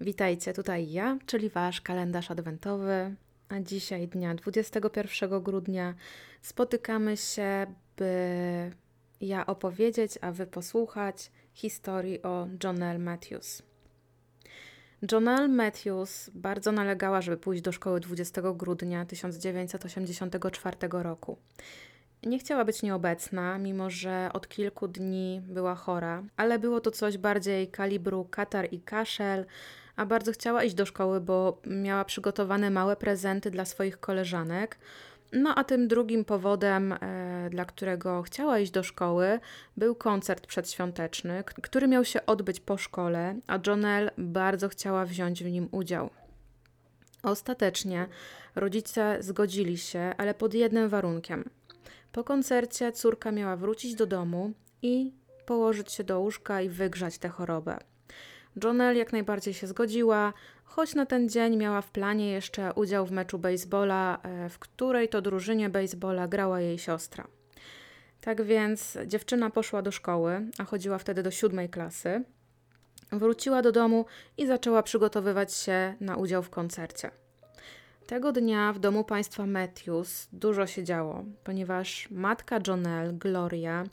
Witajcie, 0.00 0.52
tutaj 0.52 0.90
ja, 0.90 1.18
czyli 1.26 1.50
Wasz 1.50 1.80
kalendarz 1.80 2.30
adwentowy. 2.30 3.14
A 3.48 3.60
dzisiaj, 3.60 4.08
dnia 4.08 4.34
21 4.34 5.42
grudnia, 5.42 5.94
spotykamy 6.42 7.16
się, 7.16 7.66
by 7.96 8.12
ja 9.20 9.46
opowiedzieć, 9.46 10.18
a 10.20 10.32
Wy 10.32 10.46
posłuchać 10.46 11.30
historii 11.52 12.22
o 12.22 12.48
Jonelle 12.64 12.98
Matthews. 12.98 13.62
Jonelle 15.12 15.48
Matthews 15.48 16.30
bardzo 16.34 16.72
nalegała, 16.72 17.20
żeby 17.20 17.36
pójść 17.36 17.62
do 17.62 17.72
szkoły 17.72 18.00
20 18.00 18.42
grudnia 18.54 19.04
1984 19.04 20.76
roku. 20.90 21.38
Nie 22.22 22.38
chciała 22.38 22.64
być 22.64 22.82
nieobecna, 22.82 23.58
mimo 23.58 23.90
że 23.90 24.30
od 24.32 24.48
kilku 24.48 24.88
dni 24.88 25.42
była 25.44 25.74
chora, 25.74 26.22
ale 26.36 26.58
było 26.58 26.80
to 26.80 26.90
coś 26.90 27.18
bardziej 27.18 27.68
kalibru 27.68 28.24
katar 28.24 28.68
i 28.72 28.80
kaszel, 28.80 29.46
a 29.98 30.06
bardzo 30.06 30.32
chciała 30.32 30.64
iść 30.64 30.74
do 30.74 30.86
szkoły, 30.86 31.20
bo 31.20 31.60
miała 31.66 32.04
przygotowane 32.04 32.70
małe 32.70 32.96
prezenty 32.96 33.50
dla 33.50 33.64
swoich 33.64 34.00
koleżanek. 34.00 34.78
No 35.32 35.54
a 35.54 35.64
tym 35.64 35.88
drugim 35.88 36.24
powodem, 36.24 36.92
e, 36.92 37.48
dla 37.50 37.64
którego 37.64 38.22
chciała 38.22 38.58
iść 38.58 38.72
do 38.72 38.82
szkoły, 38.82 39.40
był 39.76 39.94
koncert 39.94 40.46
przedświąteczny, 40.46 41.44
który 41.62 41.88
miał 41.88 42.04
się 42.04 42.26
odbyć 42.26 42.60
po 42.60 42.76
szkole, 42.76 43.34
a 43.46 43.58
Jonelle 43.66 44.10
bardzo 44.18 44.68
chciała 44.68 45.04
wziąć 45.04 45.44
w 45.44 45.50
nim 45.50 45.68
udział. 45.70 46.10
Ostatecznie 47.22 48.06
rodzice 48.54 49.16
zgodzili 49.20 49.78
się, 49.78 50.14
ale 50.18 50.34
pod 50.34 50.54
jednym 50.54 50.88
warunkiem. 50.88 51.50
Po 52.12 52.24
koncercie 52.24 52.92
córka 52.92 53.32
miała 53.32 53.56
wrócić 53.56 53.94
do 53.94 54.06
domu 54.06 54.52
i 54.82 55.12
położyć 55.46 55.92
się 55.92 56.04
do 56.04 56.20
łóżka 56.20 56.62
i 56.62 56.68
wygrzać 56.68 57.18
tę 57.18 57.28
chorobę. 57.28 57.78
Jonelle 58.64 58.98
jak 58.98 59.12
najbardziej 59.12 59.54
się 59.54 59.66
zgodziła, 59.66 60.32
choć 60.64 60.94
na 60.94 61.06
ten 61.06 61.28
dzień 61.28 61.56
miała 61.56 61.80
w 61.80 61.90
planie 61.90 62.30
jeszcze 62.30 62.72
udział 62.74 63.06
w 63.06 63.10
meczu 63.10 63.38
baseballa, 63.38 64.18
e, 64.22 64.48
w 64.48 64.58
której 64.58 65.08
to 65.08 65.22
drużynie 65.22 65.70
baseballa 65.70 66.28
grała 66.28 66.60
jej 66.60 66.78
siostra. 66.78 67.26
Tak 68.20 68.42
więc 68.42 68.98
dziewczyna 69.06 69.50
poszła 69.50 69.82
do 69.82 69.92
szkoły, 69.92 70.46
a 70.58 70.64
chodziła 70.64 70.98
wtedy 70.98 71.22
do 71.22 71.30
siódmej 71.30 71.68
klasy. 71.68 72.24
Wróciła 73.12 73.62
do 73.62 73.72
domu 73.72 74.06
i 74.36 74.46
zaczęła 74.46 74.82
przygotowywać 74.82 75.54
się 75.54 75.94
na 76.00 76.16
udział 76.16 76.42
w 76.42 76.50
koncercie. 76.50 77.10
Tego 78.06 78.32
dnia 78.32 78.72
w 78.72 78.78
domu 78.78 79.04
państwa 79.04 79.46
Matthews 79.46 80.28
dużo 80.32 80.66
się 80.66 80.84
działo, 80.84 81.24
ponieważ 81.44 82.08
matka 82.10 82.58
Jonelle, 82.66 83.12
Gloria, 83.12 83.84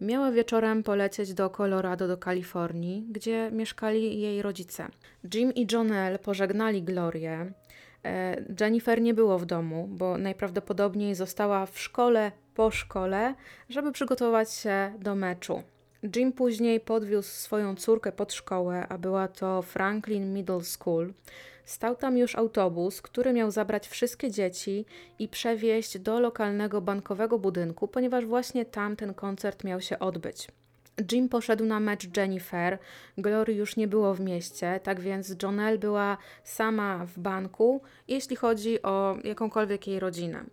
miała 0.00 0.30
wieczorem 0.30 0.82
polecieć 0.82 1.34
do 1.34 1.50
Colorado, 1.50 2.08
do 2.08 2.16
Kalifornii, 2.16 3.06
gdzie 3.10 3.50
mieszkali 3.52 4.20
jej 4.20 4.42
rodzice. 4.42 4.88
Jim 5.34 5.54
i 5.54 5.66
Jonelle 5.72 6.18
pożegnali 6.18 6.82
Glorię. 6.82 7.52
E, 8.04 8.44
Jennifer 8.60 9.02
nie 9.02 9.14
było 9.14 9.38
w 9.38 9.46
domu, 9.46 9.88
bo 9.90 10.18
najprawdopodobniej 10.18 11.14
została 11.14 11.66
w 11.66 11.78
szkole 11.78 12.32
po 12.54 12.70
szkole, 12.70 13.34
żeby 13.68 13.92
przygotować 13.92 14.52
się 14.52 14.92
do 14.98 15.14
meczu. 15.14 15.62
Jim 16.16 16.32
później 16.32 16.80
podwiózł 16.80 17.28
swoją 17.28 17.76
córkę 17.76 18.12
pod 18.12 18.32
szkołę, 18.32 18.86
a 18.88 18.98
była 18.98 19.28
to 19.28 19.62
Franklin 19.62 20.34
Middle 20.34 20.64
School. 20.64 21.12
Stał 21.64 21.96
tam 21.96 22.18
już 22.18 22.36
autobus, 22.36 23.02
który 23.02 23.32
miał 23.32 23.50
zabrać 23.50 23.88
wszystkie 23.88 24.30
dzieci 24.30 24.84
i 25.18 25.28
przewieźć 25.28 25.98
do 25.98 26.20
lokalnego 26.20 26.80
bankowego 26.80 27.38
budynku, 27.38 27.88
ponieważ 27.88 28.26
właśnie 28.26 28.64
tam 28.64 28.96
ten 28.96 29.14
koncert 29.14 29.64
miał 29.64 29.80
się 29.80 29.98
odbyć. 29.98 30.48
Jim 31.12 31.28
poszedł 31.28 31.64
na 31.64 31.80
mecz 31.80 32.16
Jennifer, 32.16 32.78
Glory 33.18 33.54
już 33.54 33.76
nie 33.76 33.88
było 33.88 34.14
w 34.14 34.20
mieście, 34.20 34.80
tak 34.82 35.00
więc 35.00 35.34
Jonelle 35.42 35.78
była 35.78 36.16
sama 36.44 37.06
w 37.06 37.18
banku, 37.18 37.82
jeśli 38.08 38.36
chodzi 38.36 38.82
o 38.82 39.16
jakąkolwiek 39.24 39.86
jej 39.86 40.00
rodzinę. 40.00 40.44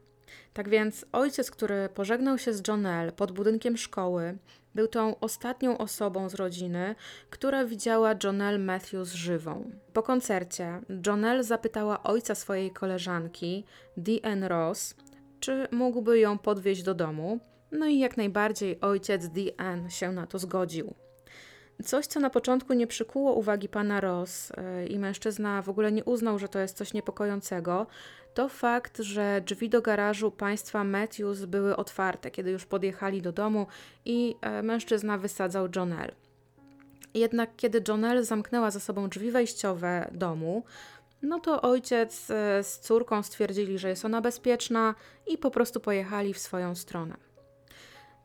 Tak 0.53 0.69
więc 0.69 1.05
ojciec, 1.11 1.51
który 1.51 1.89
pożegnał 1.89 2.37
się 2.37 2.53
z 2.53 2.67
Jonelle 2.67 3.11
pod 3.11 3.31
budynkiem 3.31 3.77
szkoły, 3.77 4.37
był 4.77 4.87
tą 4.87 5.19
ostatnią 5.19 5.77
osobą 5.77 6.29
z 6.29 6.35
rodziny, 6.35 6.95
która 7.29 7.65
widziała 7.65 8.15
Jonelle 8.23 8.59
Matthews 8.59 9.13
żywą. 9.13 9.71
Po 9.93 10.03
koncercie 10.03 10.81
Jonelle 11.07 11.43
zapytała 11.43 12.03
ojca 12.03 12.35
swojej 12.35 12.71
koleżanki, 12.71 13.65
D.N. 13.97 14.43
Ross, 14.43 14.95
czy 15.39 15.67
mógłby 15.71 16.19
ją 16.19 16.37
podwieźć 16.37 16.83
do 16.83 16.93
domu. 16.93 17.39
No 17.71 17.85
i 17.85 17.99
jak 17.99 18.17
najbardziej 18.17 18.81
ojciec 18.81 19.27
D.N. 19.27 19.89
się 19.89 20.11
na 20.11 20.27
to 20.27 20.39
zgodził. 20.39 21.06
Coś, 21.83 22.07
co 22.07 22.19
na 22.19 22.29
początku 22.29 22.73
nie 22.73 22.87
przykuło 22.87 23.33
uwagi 23.33 23.69
pana 23.69 24.01
Ross 24.01 24.51
yy, 24.79 24.87
i 24.87 24.99
mężczyzna 24.99 25.61
w 25.61 25.69
ogóle 25.69 25.91
nie 25.91 26.03
uznał, 26.03 26.39
że 26.39 26.49
to 26.49 26.59
jest 26.59 26.77
coś 26.77 26.93
niepokojącego, 26.93 27.87
to 28.33 28.49
fakt, 28.49 28.97
że 28.97 29.41
drzwi 29.45 29.69
do 29.69 29.81
garażu 29.81 30.31
państwa 30.31 30.83
Matthews 30.83 31.45
były 31.45 31.75
otwarte, 31.75 32.31
kiedy 32.31 32.51
już 32.51 32.65
podjechali 32.65 33.21
do 33.21 33.31
domu 33.31 33.67
i 34.05 34.35
yy, 34.55 34.63
mężczyzna 34.63 35.17
wysadzał 35.17 35.67
Jonelle. 35.75 36.15
Jednak 37.13 37.49
kiedy 37.55 37.83
Jonelle 37.87 38.23
zamknęła 38.23 38.71
za 38.71 38.79
sobą 38.79 39.09
drzwi 39.09 39.31
wejściowe 39.31 40.09
domu, 40.11 40.63
no 41.21 41.39
to 41.39 41.61
ojciec 41.61 42.29
yy, 42.29 42.35
z 42.63 42.79
córką 42.79 43.23
stwierdzili, 43.23 43.77
że 43.79 43.89
jest 43.89 44.05
ona 44.05 44.21
bezpieczna 44.21 44.95
i 45.27 45.37
po 45.37 45.51
prostu 45.51 45.79
pojechali 45.79 46.33
w 46.33 46.39
swoją 46.39 46.75
stronę. 46.75 47.26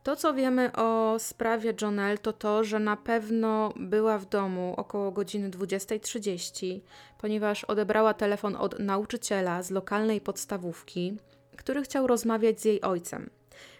To, 0.03 0.15
co 0.15 0.33
wiemy 0.33 0.71
o 0.71 1.15
sprawie 1.19 1.73
Jonelle, 1.81 2.17
to 2.17 2.33
to, 2.33 2.63
że 2.63 2.79
na 2.79 2.97
pewno 2.97 3.73
była 3.75 4.17
w 4.17 4.25
domu 4.25 4.73
około 4.77 5.11
godziny 5.11 5.49
20.30, 5.49 6.79
ponieważ 7.17 7.63
odebrała 7.63 8.13
telefon 8.13 8.55
od 8.55 8.79
nauczyciela 8.79 9.63
z 9.63 9.71
lokalnej 9.71 10.21
podstawówki, 10.21 11.17
który 11.57 11.81
chciał 11.81 12.07
rozmawiać 12.07 12.61
z 12.61 12.65
jej 12.65 12.81
ojcem. 12.81 13.29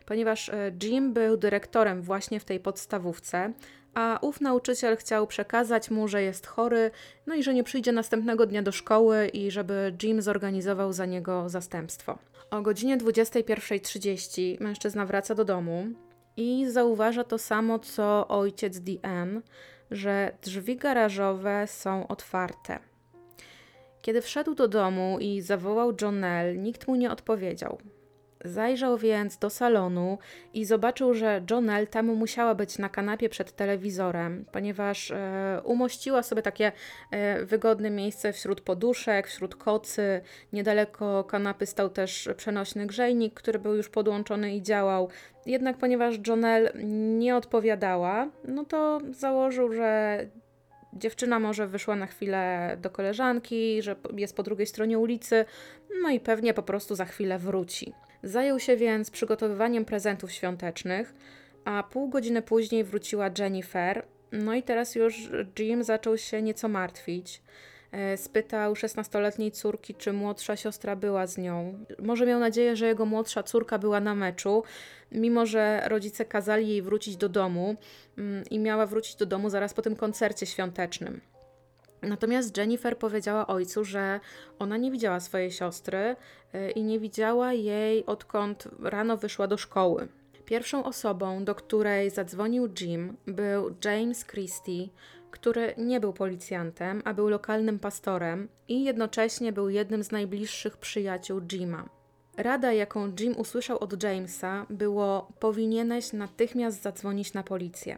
Ponieważ 0.05 0.49
e, 0.49 0.71
Jim 0.83 1.13
był 1.13 1.37
dyrektorem 1.37 2.01
właśnie 2.01 2.39
w 2.39 2.45
tej 2.45 2.59
podstawówce, 2.59 3.53
a 3.93 4.19
ów 4.21 4.41
nauczyciel 4.41 4.97
chciał 4.97 5.27
przekazać 5.27 5.91
mu, 5.91 6.07
że 6.07 6.23
jest 6.23 6.47
chory, 6.47 6.91
no 7.27 7.35
i 7.35 7.43
że 7.43 7.53
nie 7.53 7.63
przyjdzie 7.63 7.91
następnego 7.91 8.45
dnia 8.45 8.61
do 8.63 8.71
szkoły 8.71 9.27
i 9.27 9.51
żeby 9.51 9.95
Jim 10.03 10.21
zorganizował 10.21 10.93
za 10.93 11.05
niego 11.05 11.49
zastępstwo. 11.49 12.17
O 12.51 12.61
godzinie 12.61 12.97
21.30 12.97 14.61
mężczyzna 14.61 15.05
wraca 15.05 15.35
do 15.35 15.45
domu, 15.45 15.87
i 16.37 16.65
zauważa 16.69 17.23
to 17.23 17.37
samo 17.37 17.79
co 17.79 18.27
ojciec 18.27 18.79
DM, 18.79 19.41
że 19.91 20.37
drzwi 20.41 20.75
garażowe 20.75 21.67
są 21.67 22.07
otwarte. 22.07 22.79
Kiedy 24.01 24.21
wszedł 24.21 24.55
do 24.55 24.67
domu 24.67 25.17
i 25.19 25.41
zawołał 25.41 25.93
Jonelle, 26.01 26.57
nikt 26.57 26.87
mu 26.87 26.95
nie 26.95 27.11
odpowiedział. 27.11 27.77
Zajrzał 28.43 28.97
więc 28.97 29.37
do 29.37 29.49
salonu 29.49 30.17
i 30.53 30.65
zobaczył, 30.65 31.13
że 31.13 31.41
Jonelle 31.51 31.87
tam 31.87 32.05
musiała 32.05 32.55
być 32.55 32.77
na 32.77 32.89
kanapie 32.89 33.29
przed 33.29 33.55
telewizorem, 33.55 34.45
ponieważ 34.51 35.11
e, 35.11 35.61
umościła 35.63 36.23
sobie 36.23 36.41
takie 36.41 36.71
e, 37.11 37.45
wygodne 37.45 37.89
miejsce 37.89 38.33
wśród 38.33 38.61
poduszek, 38.61 39.27
wśród 39.27 39.55
kocy. 39.55 40.21
Niedaleko 40.53 41.23
kanapy 41.23 41.65
stał 41.65 41.89
też 41.89 42.29
przenośny 42.37 42.85
grzejnik, 42.85 43.33
który 43.33 43.59
był 43.59 43.75
już 43.75 43.89
podłączony 43.89 44.55
i 44.55 44.61
działał. 44.61 45.09
Jednak 45.45 45.77
ponieważ 45.77 46.15
Jonelle 46.27 46.71
nie 47.17 47.35
odpowiadała, 47.35 48.29
no 48.43 48.65
to 48.65 48.99
założył, 49.11 49.73
że 49.73 50.19
dziewczyna 50.93 51.39
może 51.39 51.67
wyszła 51.67 51.95
na 51.95 52.05
chwilę 52.05 52.77
do 52.81 52.89
koleżanki, 52.89 53.81
że 53.81 53.95
jest 54.17 54.35
po 54.35 54.43
drugiej 54.43 54.67
stronie 54.67 54.99
ulicy, 54.99 55.45
no 56.01 56.09
i 56.09 56.19
pewnie 56.19 56.53
po 56.53 56.63
prostu 56.63 56.95
za 56.95 57.05
chwilę 57.05 57.39
wróci. 57.39 57.93
Zajął 58.23 58.59
się 58.59 58.77
więc 58.77 59.11
przygotowywaniem 59.11 59.85
prezentów 59.85 60.31
świątecznych, 60.31 61.13
a 61.65 61.83
pół 61.83 62.09
godziny 62.09 62.41
później 62.41 62.83
wróciła 62.83 63.29
Jennifer. 63.39 64.05
No 64.31 64.53
i 64.53 64.63
teraz 64.63 64.95
już 64.95 65.29
Jim 65.59 65.83
zaczął 65.83 66.17
się 66.17 66.41
nieco 66.41 66.67
martwić. 66.67 67.41
E, 67.91 68.17
spytał 68.17 68.73
16-letniej 68.73 69.51
córki, 69.51 69.95
czy 69.95 70.13
młodsza 70.13 70.55
siostra 70.55 70.95
była 70.95 71.27
z 71.27 71.37
nią. 71.37 71.85
Może 71.99 72.25
miał 72.25 72.39
nadzieję, 72.39 72.75
że 72.75 72.87
jego 72.87 73.05
młodsza 73.05 73.43
córka 73.43 73.79
była 73.79 73.99
na 73.99 74.15
meczu, 74.15 74.63
mimo 75.11 75.45
że 75.45 75.81
rodzice 75.85 76.25
kazali 76.25 76.67
jej 76.67 76.81
wrócić 76.81 77.17
do 77.17 77.29
domu 77.29 77.75
mm, 78.17 78.43
i 78.51 78.59
miała 78.59 78.85
wrócić 78.85 79.15
do 79.15 79.25
domu 79.25 79.49
zaraz 79.49 79.73
po 79.73 79.81
tym 79.81 79.95
koncercie 79.95 80.45
świątecznym. 80.45 81.21
Natomiast 82.03 82.57
Jennifer 82.57 82.97
powiedziała 82.97 83.47
ojcu, 83.47 83.85
że 83.85 84.19
ona 84.59 84.77
nie 84.77 84.91
widziała 84.91 85.19
swojej 85.19 85.51
siostry 85.51 86.15
y, 86.55 86.71
i 86.71 86.83
nie 86.83 86.99
widziała 86.99 87.53
jej 87.53 88.05
odkąd 88.05 88.67
rano 88.79 89.17
wyszła 89.17 89.47
do 89.47 89.57
szkoły. 89.57 90.07
Pierwszą 90.45 90.83
osobą, 90.83 91.43
do 91.43 91.55
której 91.55 92.09
zadzwonił 92.09 92.69
Jim, 92.81 93.17
był 93.27 93.75
James 93.85 94.25
Christie, 94.25 94.89
który 95.31 95.73
nie 95.77 95.99
był 95.99 96.13
policjantem, 96.13 97.01
a 97.05 97.13
był 97.13 97.29
lokalnym 97.29 97.79
pastorem 97.79 98.49
i 98.67 98.83
jednocześnie 98.83 99.53
był 99.53 99.69
jednym 99.69 100.03
z 100.03 100.11
najbliższych 100.11 100.77
przyjaciół 100.77 101.41
Jima. 101.41 101.89
Rada, 102.37 102.73
jaką 102.73 103.11
Jim 103.19 103.37
usłyszał 103.37 103.77
od 103.79 104.03
Jamesa, 104.03 104.65
było: 104.69 105.27
powinieneś 105.39 106.13
natychmiast 106.13 106.81
zadzwonić 106.81 107.33
na 107.33 107.43
policję. 107.43 107.97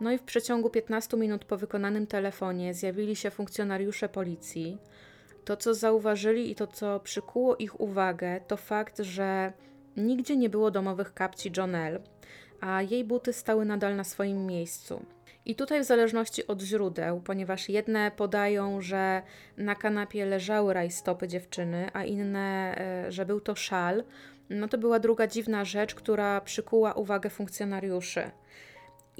No 0.00 0.12
i 0.12 0.18
w 0.18 0.22
przeciągu 0.22 0.70
15 0.70 1.16
minut 1.16 1.44
po 1.44 1.56
wykonanym 1.56 2.06
telefonie 2.06 2.74
zjawili 2.74 3.16
się 3.16 3.30
funkcjonariusze 3.30 4.08
policji. 4.08 4.78
To, 5.44 5.56
co 5.56 5.74
zauważyli 5.74 6.50
i 6.50 6.54
to, 6.54 6.66
co 6.66 7.00
przykuło 7.00 7.56
ich 7.56 7.80
uwagę, 7.80 8.40
to 8.40 8.56
fakt, 8.56 8.98
że 8.98 9.52
nigdzie 9.96 10.36
nie 10.36 10.50
było 10.50 10.70
domowych 10.70 11.14
kapci 11.14 11.52
Jonelle, 11.56 12.00
a 12.60 12.82
jej 12.82 13.04
buty 13.04 13.32
stały 13.32 13.64
nadal 13.64 13.96
na 13.96 14.04
swoim 14.04 14.46
miejscu. 14.46 15.06
I 15.46 15.54
tutaj, 15.54 15.80
w 15.80 15.84
zależności 15.84 16.46
od 16.46 16.62
źródeł, 16.62 17.20
ponieważ 17.20 17.68
jedne 17.68 18.10
podają, 18.16 18.80
że 18.80 19.22
na 19.56 19.74
kanapie 19.74 20.26
leżały 20.26 20.74
rajstopy 20.74 21.28
dziewczyny, 21.28 21.90
a 21.92 22.04
inne, 22.04 22.78
e, 22.78 23.12
że 23.12 23.26
był 23.26 23.40
to 23.40 23.54
szal, 23.54 24.04
no 24.50 24.68
to 24.68 24.78
była 24.78 24.98
druga 24.98 25.26
dziwna 25.26 25.64
rzecz, 25.64 25.94
która 25.94 26.40
przykuła 26.40 26.92
uwagę 26.92 27.30
funkcjonariuszy. 27.30 28.30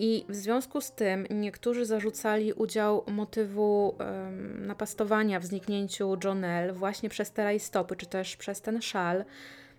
I 0.01 0.25
w 0.29 0.35
związku 0.35 0.81
z 0.81 0.93
tym 0.93 1.27
niektórzy 1.31 1.87
zarzucali 1.87 2.53
udział 2.53 3.05
motywu 3.07 3.97
um, 3.99 4.67
napastowania 4.67 5.41
w 5.41 5.45
zniknięciu 5.45 6.17
Jonelle 6.25 6.73
właśnie 6.73 7.09
przez 7.09 7.31
te 7.33 7.45
rajstopy, 7.45 7.97
czy 7.97 8.07
też 8.07 8.37
przez 8.37 8.61
ten 8.61 8.83
szal. 8.83 9.25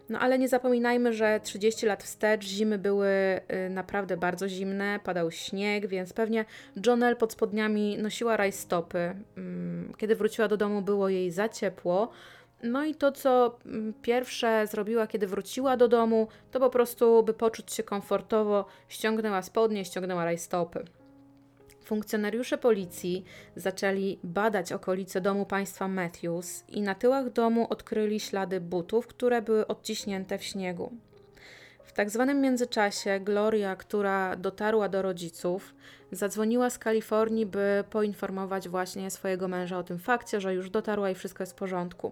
No 0.10 0.20
ale 0.20 0.40
nie 0.40 0.48
zapominajmy, 0.48 1.14
że 1.14 1.40
30 1.44 1.86
lat 1.86 2.04
wstecz 2.04 2.46
zimy 2.46 2.78
były 2.78 3.10
y, 3.10 3.70
naprawdę 3.70 4.18
bardzo 4.18 4.50
zimne, 4.50 5.00
padał 5.04 5.32
śnieg, 5.32 5.88
więc 5.88 6.14
pewnie 6.14 6.46
Jonelle 6.86 7.16
pod 7.16 7.32
spodniami 7.32 7.98
nosiła 7.98 8.38
rajstopy. 8.38 9.16
Mm, 9.38 9.94
kiedy 9.98 10.16
wróciła 10.16 10.48
do 10.48 10.58
domu, 10.58 10.82
było 10.82 11.10
jej 11.10 11.32
za 11.32 11.50
ciepło. 11.50 12.12
No 12.64 12.86
i 12.86 12.96
to, 12.96 13.12
co 13.12 13.58
mm, 13.66 13.94
pierwsze 14.02 14.68
zrobiła, 14.68 15.08
kiedy 15.08 15.28
wróciła 15.28 15.78
do 15.78 15.88
domu, 15.88 16.28
to 16.52 16.60
po 16.60 16.70
prostu, 16.70 17.24
by 17.24 17.34
poczuć 17.34 17.74
się 17.74 17.84
komfortowo, 17.84 18.66
ściągnęła 18.88 19.42
spodnie, 19.42 19.86
ściągnęła 19.86 20.26
rajstopy. 20.26 20.86
Funkcjonariusze 21.84 22.58
policji 22.58 23.24
zaczęli 23.56 24.20
badać 24.24 24.72
okolice 24.72 25.22
domu 25.22 25.46
państwa 25.46 25.88
Matthews 25.88 26.64
i 26.68 26.82
na 26.82 26.96
tyłach 26.96 27.30
domu 27.30 27.68
odkryli 27.70 28.20
ślady 28.20 28.62
butów, 28.62 29.08
które 29.08 29.42
były 29.42 29.68
odciśnięte 29.68 30.38
w 30.38 30.44
śniegu. 30.44 30.94
W 31.90 31.94
tak 31.94 32.10
zwanym 32.10 32.42
międzyczasie 32.42 33.20
Gloria, 33.20 33.76
która 33.76 34.36
dotarła 34.36 34.90
do 34.90 35.02
rodziców, 35.02 35.76
zadzwoniła 36.12 36.70
z 36.70 36.78
Kalifornii, 36.78 37.46
by 37.46 37.84
poinformować 37.90 38.70
właśnie 38.70 39.12
swojego 39.12 39.48
męża 39.48 39.78
o 39.78 39.84
tym 39.84 40.00
fakcie, 40.00 40.42
że 40.42 40.54
już 40.54 40.70
dotarła 40.70 41.10
i 41.10 41.16
wszystko 41.16 41.44
jest 41.44 41.54
w 41.54 41.56
porządku. 41.56 42.12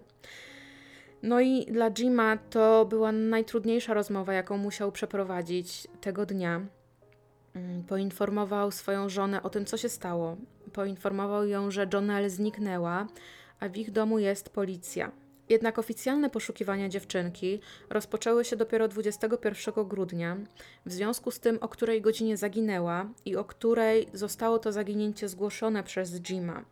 No 1.24 1.42
i 1.42 1.66
dla 1.66 1.92
Jima 1.92 2.38
to 2.50 2.86
była 2.86 3.12
najtrudniejsza 3.12 3.94
rozmowa, 3.94 4.34
jaką 4.34 4.58
musiał 4.58 4.92
przeprowadzić 4.92 5.88
tego 6.02 6.26
dnia. 6.26 6.62
Mm, 7.54 7.84
poinformował 7.84 8.72
swoją 8.72 9.10
żonę 9.10 9.44
o 9.44 9.50
tym, 9.50 9.66
co 9.66 9.78
się 9.78 9.90
stało. 9.90 10.38
Poinformował 10.74 11.48
ją, 11.48 11.72
że 11.72 11.88
Jonelle 11.94 12.30
zniknęła, 12.30 13.08
a 13.60 13.70
w 13.70 13.78
ich 13.78 13.92
domu 13.92 14.20
jest 14.20 14.50
policja. 14.50 15.12
Jednak 15.50 15.80
oficjalne 15.80 16.30
poszukiwania 16.30 16.90
dziewczynki 16.90 17.60
rozpoczęły 17.90 18.46
się 18.46 18.56
dopiero 18.56 18.88
21 18.88 19.88
grudnia, 19.88 20.38
w 20.86 20.92
związku 20.92 21.32
z 21.32 21.40
tym, 21.40 21.58
o 21.62 21.68
której 21.68 22.02
godzinie 22.02 22.38
zaginęła 22.38 23.10
i 23.26 23.36
o 23.36 23.46
której 23.46 24.08
zostało 24.14 24.60
to 24.60 24.72
zaginięcie 24.72 25.30
zgłoszone 25.30 25.84
przez 25.84 26.22
Jima. 26.22 26.66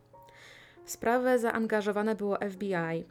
W 0.84 0.90
sprawę 0.90 1.38
zaangażowane 1.38 2.14
było 2.14 2.38
FBI. 2.50 3.04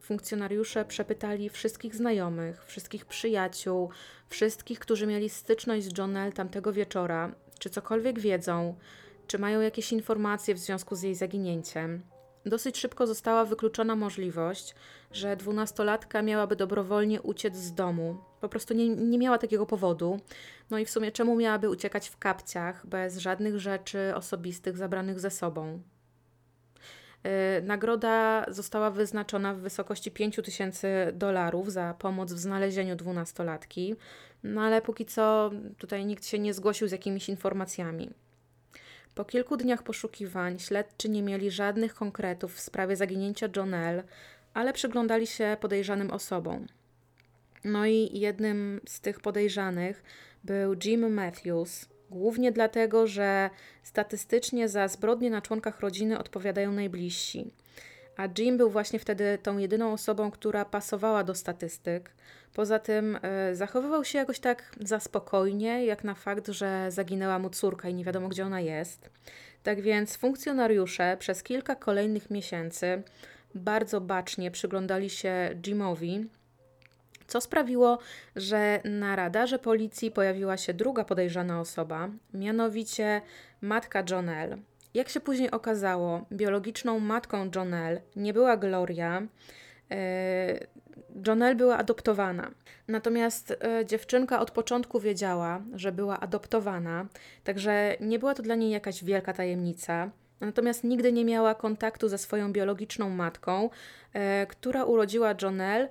Funkcjonariusze 0.00 0.84
przepytali 0.84 1.48
wszystkich 1.48 1.94
znajomych, 1.94 2.64
wszystkich 2.64 3.06
przyjaciół, 3.06 3.90
wszystkich, 4.28 4.78
którzy 4.78 5.06
mieli 5.06 5.28
styczność 5.28 5.84
z 5.84 5.98
Jonelle 5.98 6.32
tamtego 6.32 6.72
wieczora, 6.72 7.34
czy 7.58 7.70
cokolwiek 7.70 8.18
wiedzą, 8.18 8.74
czy 9.26 9.38
mają 9.38 9.60
jakieś 9.60 9.92
informacje 9.92 10.54
w 10.54 10.58
związku 10.58 10.94
z 10.94 11.02
jej 11.02 11.14
zaginięciem. 11.14 12.02
Dosyć 12.46 12.78
szybko 12.78 13.06
została 13.06 13.44
wykluczona 13.44 13.96
możliwość, 13.96 14.74
że 15.12 15.36
dwunastolatka 15.36 16.22
miałaby 16.22 16.56
dobrowolnie 16.56 17.22
uciec 17.22 17.56
z 17.56 17.74
domu. 17.74 18.16
Po 18.40 18.48
prostu 18.48 18.74
nie, 18.74 18.88
nie 18.88 19.18
miała 19.18 19.38
takiego 19.38 19.66
powodu. 19.66 20.20
No 20.70 20.78
i 20.78 20.84
w 20.84 20.90
sumie 20.90 21.12
czemu 21.12 21.36
miałaby 21.36 21.70
uciekać 21.70 22.08
w 22.08 22.18
kapciach, 22.18 22.86
bez 22.86 23.18
żadnych 23.18 23.58
rzeczy 23.58 24.12
osobistych 24.14 24.76
zabranych 24.76 25.20
ze 25.20 25.30
sobą? 25.30 25.82
Yy, 27.24 27.30
nagroda 27.62 28.46
została 28.48 28.90
wyznaczona 28.90 29.54
w 29.54 29.58
wysokości 29.58 30.10
5000 30.10 31.12
dolarów 31.12 31.72
za 31.72 31.94
pomoc 31.98 32.32
w 32.32 32.38
znalezieniu 32.38 32.96
dwunastolatki, 32.96 33.94
no 34.42 34.60
ale 34.60 34.82
póki 34.82 35.06
co 35.06 35.50
tutaj 35.78 36.06
nikt 36.06 36.26
się 36.26 36.38
nie 36.38 36.54
zgłosił 36.54 36.88
z 36.88 36.92
jakimiś 36.92 37.28
informacjami. 37.28 38.10
Po 39.20 39.24
kilku 39.24 39.56
dniach 39.56 39.82
poszukiwań 39.82 40.58
śledczy 40.58 41.08
nie 41.08 41.22
mieli 41.22 41.50
żadnych 41.50 41.94
konkretów 41.94 42.54
w 42.54 42.60
sprawie 42.60 42.96
zaginięcia 42.96 43.48
Jonelle, 43.56 44.02
ale 44.54 44.72
przyglądali 44.72 45.26
się 45.26 45.56
podejrzanym 45.60 46.10
osobom. 46.10 46.66
No 47.64 47.86
i 47.86 48.10
jednym 48.12 48.80
z 48.86 49.00
tych 49.00 49.20
podejrzanych 49.20 50.02
był 50.44 50.74
Jim 50.84 51.12
Matthews, 51.14 51.88
głównie 52.10 52.52
dlatego, 52.52 53.06
że 53.06 53.50
statystycznie 53.82 54.68
za 54.68 54.88
zbrodnie 54.88 55.30
na 55.30 55.42
członkach 55.42 55.80
rodziny 55.80 56.18
odpowiadają 56.18 56.72
najbliżsi. 56.72 57.50
A 58.16 58.28
Jim 58.38 58.56
był 58.56 58.70
właśnie 58.70 58.98
wtedy 58.98 59.38
tą 59.42 59.58
jedyną 59.58 59.92
osobą, 59.92 60.30
która 60.30 60.64
pasowała 60.64 61.24
do 61.24 61.34
statystyk. 61.34 62.10
Poza 62.54 62.78
tym 62.78 63.18
y, 63.50 63.56
zachowywał 63.56 64.04
się 64.04 64.18
jakoś 64.18 64.40
tak 64.40 64.72
za 64.80 65.00
spokojnie, 65.00 65.84
jak 65.84 66.04
na 66.04 66.14
fakt, 66.14 66.48
że 66.48 66.86
zaginęła 66.90 67.38
mu 67.38 67.50
córka 67.50 67.88
i 67.88 67.94
nie 67.94 68.04
wiadomo, 68.04 68.28
gdzie 68.28 68.46
ona 68.46 68.60
jest. 68.60 69.10
Tak 69.62 69.80
więc 69.80 70.16
funkcjonariusze 70.16 71.16
przez 71.18 71.42
kilka 71.42 71.74
kolejnych 71.74 72.30
miesięcy 72.30 73.02
bardzo 73.54 74.00
bacznie 74.00 74.50
przyglądali 74.50 75.10
się 75.10 75.50
Jimowi, 75.66 76.28
co 77.26 77.40
sprawiło, 77.40 77.98
że 78.36 78.80
na 78.84 79.16
radarze 79.16 79.58
policji 79.58 80.10
pojawiła 80.10 80.56
się 80.56 80.74
druga 80.74 81.04
podejrzana 81.04 81.60
osoba, 81.60 82.08
mianowicie 82.34 83.22
matka 83.60 84.02
Jonelle. 84.10 84.58
Jak 84.94 85.08
się 85.08 85.20
później 85.20 85.50
okazało, 85.50 86.26
biologiczną 86.32 87.00
matką 87.00 87.50
Jonelle 87.56 88.00
nie 88.16 88.32
była 88.32 88.56
Gloria. 88.56 89.22
Jonelle 91.26 91.54
była 91.54 91.78
adoptowana. 91.78 92.50
Natomiast 92.88 93.50
e, 93.50 93.86
dziewczynka 93.86 94.40
od 94.40 94.50
początku 94.50 95.00
wiedziała, 95.00 95.62
że 95.74 95.92
była 95.92 96.20
adoptowana, 96.20 97.06
także 97.44 97.96
nie 98.00 98.18
była 98.18 98.34
to 98.34 98.42
dla 98.42 98.54
niej 98.54 98.70
jakaś 98.70 99.04
wielka 99.04 99.32
tajemnica. 99.32 100.10
Natomiast 100.40 100.84
nigdy 100.84 101.12
nie 101.12 101.24
miała 101.24 101.54
kontaktu 101.54 102.08
ze 102.08 102.18
swoją 102.18 102.52
biologiczną 102.52 103.10
matką, 103.10 103.70
e, 104.12 104.46
która 104.46 104.84
urodziła 104.84 105.34
Jonelle 105.42 105.88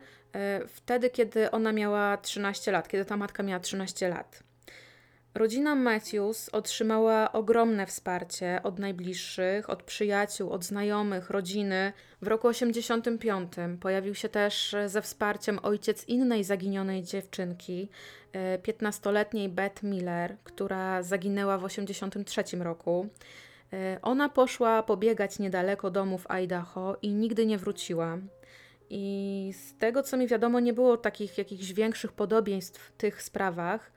wtedy, 0.67 1.09
kiedy 1.09 1.51
ona 1.51 1.73
miała 1.73 2.17
13 2.17 2.71
lat, 2.71 2.87
kiedy 2.87 3.05
ta 3.05 3.17
matka 3.17 3.43
miała 3.43 3.59
13 3.59 4.09
lat. 4.09 4.43
Rodzina 5.39 5.75
Matthews 5.75 6.49
otrzymała 6.49 7.31
ogromne 7.31 7.85
wsparcie 7.85 8.59
od 8.63 8.79
najbliższych, 8.79 9.69
od 9.69 9.83
przyjaciół, 9.83 10.49
od 10.49 10.63
znajomych, 10.63 11.29
rodziny. 11.29 11.93
W 12.21 12.27
roku 12.27 12.47
85 12.47 13.53
pojawił 13.79 14.15
się 14.15 14.29
też 14.29 14.75
ze 14.85 15.01
wsparciem 15.01 15.59
ojciec 15.63 16.07
innej 16.07 16.43
zaginionej 16.43 17.03
dziewczynki, 17.03 17.89
15-letniej 18.63 19.45
e, 19.45 19.49
Beth 19.49 19.83
Miller, 19.83 20.37
która 20.43 21.03
zaginęła 21.03 21.57
w 21.57 21.63
83 21.63 22.43
roku. 22.59 23.07
E, 23.73 23.99
ona 24.01 24.29
poszła 24.29 24.83
pobiegać 24.83 25.39
niedaleko 25.39 25.91
domu 25.91 26.17
w 26.17 26.31
Idaho 26.31 26.97
i 27.01 27.13
nigdy 27.13 27.45
nie 27.45 27.57
wróciła. 27.57 28.17
I 28.89 29.53
z 29.53 29.77
tego 29.77 30.03
co 30.03 30.17
mi 30.17 30.27
wiadomo, 30.27 30.59
nie 30.59 30.73
było 30.73 30.97
takich 30.97 31.37
jakichś 31.37 31.73
większych 31.73 32.11
podobieństw 32.11 32.81
w 32.81 32.91
tych 32.91 33.21
sprawach. 33.21 33.91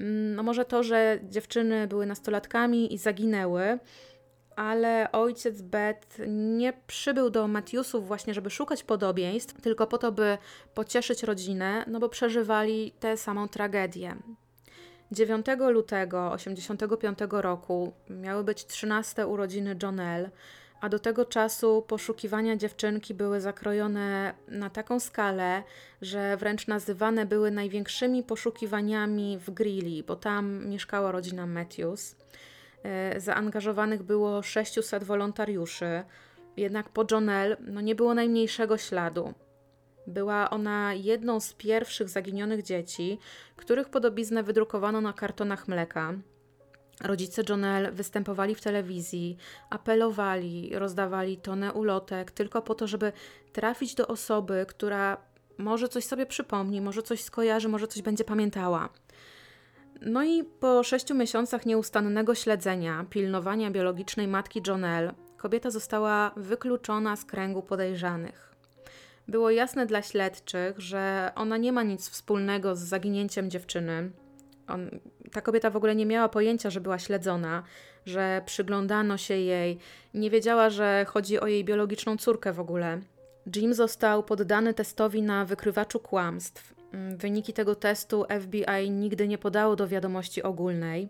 Mm, 0.00 0.34
no 0.34 0.42
może 0.42 0.64
to, 0.64 0.82
że 0.82 1.18
dziewczyny 1.22 1.86
były 1.86 2.06
nastolatkami 2.06 2.94
i 2.94 2.98
zaginęły, 2.98 3.78
ale 4.56 5.12
ojciec 5.12 5.62
Beth 5.62 6.18
nie 6.28 6.72
przybył 6.86 7.30
do 7.30 7.48
Matiusów 7.48 8.06
właśnie, 8.06 8.34
żeby 8.34 8.50
szukać 8.50 8.82
podobieństw, 8.82 9.60
tylko 9.60 9.86
po 9.86 9.98
to, 9.98 10.12
by 10.12 10.38
pocieszyć 10.74 11.22
rodzinę, 11.22 11.84
no 11.86 12.00
bo 12.00 12.08
przeżywali 12.08 12.92
tę 13.00 13.16
samą 13.16 13.48
tragedię. 13.48 14.16
9 15.12 15.46
lutego 15.58 16.30
1985 16.36 17.18
roku 17.30 17.92
miały 18.10 18.44
być 18.44 18.66
13 18.66 19.26
urodziny 19.26 19.76
Jonelle, 19.82 20.30
a 20.80 20.88
do 20.88 20.98
tego 20.98 21.24
czasu 21.24 21.84
poszukiwania 21.88 22.56
dziewczynki 22.56 23.14
były 23.14 23.40
zakrojone 23.40 24.34
na 24.48 24.70
taką 24.70 25.00
skalę, 25.00 25.62
że 26.02 26.36
wręcz 26.36 26.66
nazywane 26.66 27.26
były 27.26 27.50
największymi 27.50 28.22
poszukiwaniami 28.22 29.38
w 29.38 29.50
Greeley, 29.50 30.02
bo 30.02 30.16
tam 30.16 30.66
mieszkała 30.66 31.12
rodzina 31.12 31.46
Matthews. 31.46 32.16
E, 32.82 33.20
zaangażowanych 33.20 34.02
było 34.02 34.42
600 34.42 35.04
wolontariuszy, 35.04 36.04
jednak 36.56 36.88
po 36.88 37.04
Jonelle 37.10 37.56
no 37.60 37.80
nie 37.80 37.94
było 37.94 38.14
najmniejszego 38.14 38.78
śladu. 38.78 39.34
Była 40.06 40.50
ona 40.50 40.94
jedną 40.94 41.40
z 41.40 41.52
pierwszych 41.52 42.08
zaginionych 42.08 42.62
dzieci, 42.62 43.18
których 43.56 43.88
podobiznę 43.88 44.42
wydrukowano 44.42 45.00
na 45.00 45.12
kartonach 45.12 45.68
mleka. 45.68 46.14
Rodzice 47.00 47.42
Jonelle 47.48 47.92
występowali 47.92 48.54
w 48.54 48.60
telewizji, 48.60 49.36
apelowali, 49.70 50.70
rozdawali 50.74 51.36
tonę 51.36 51.72
ulotek 51.72 52.30
tylko 52.30 52.62
po 52.62 52.74
to, 52.74 52.86
żeby 52.86 53.12
trafić 53.52 53.94
do 53.94 54.06
osoby, 54.06 54.66
która 54.68 55.16
może 55.58 55.88
coś 55.88 56.04
sobie 56.04 56.26
przypomni, 56.26 56.80
może 56.80 57.02
coś 57.02 57.22
skojarzy, 57.22 57.68
może 57.68 57.86
coś 57.88 58.02
będzie 58.02 58.24
pamiętała. 58.24 58.88
No 60.00 60.24
i 60.24 60.44
po 60.44 60.82
sześciu 60.82 61.14
miesiącach 61.14 61.66
nieustannego 61.66 62.34
śledzenia, 62.34 63.06
pilnowania 63.10 63.70
biologicznej 63.70 64.28
matki 64.28 64.62
Jonelle, 64.66 65.14
kobieta 65.36 65.70
została 65.70 66.30
wykluczona 66.36 67.16
z 67.16 67.24
kręgu 67.24 67.62
podejrzanych. 67.62 68.54
Było 69.28 69.50
jasne 69.50 69.86
dla 69.86 70.02
śledczych, 70.02 70.80
że 70.80 71.32
ona 71.34 71.56
nie 71.56 71.72
ma 71.72 71.82
nic 71.82 72.08
wspólnego 72.08 72.76
z 72.76 72.78
zaginięciem 72.78 73.50
dziewczyny. 73.50 74.10
On, 74.70 75.00
ta 75.32 75.40
kobieta 75.40 75.70
w 75.70 75.76
ogóle 75.76 75.96
nie 75.96 76.06
miała 76.06 76.28
pojęcia, 76.28 76.70
że 76.70 76.80
była 76.80 76.98
śledzona, 76.98 77.62
że 78.06 78.42
przyglądano 78.46 79.16
się 79.16 79.34
jej, 79.34 79.78
nie 80.14 80.30
wiedziała, 80.30 80.70
że 80.70 81.06
chodzi 81.08 81.40
o 81.40 81.46
jej 81.46 81.64
biologiczną 81.64 82.16
córkę 82.16 82.52
w 82.52 82.60
ogóle. 82.60 83.00
Jim 83.56 83.74
został 83.74 84.22
poddany 84.22 84.74
testowi 84.74 85.22
na 85.22 85.44
wykrywaczu 85.44 86.00
kłamstw. 86.00 86.74
Mm, 86.92 87.16
wyniki 87.16 87.52
tego 87.52 87.74
testu 87.74 88.24
FBI 88.40 88.90
nigdy 88.90 89.28
nie 89.28 89.38
podało 89.38 89.76
do 89.76 89.88
wiadomości 89.88 90.42
ogólnej. 90.42 91.08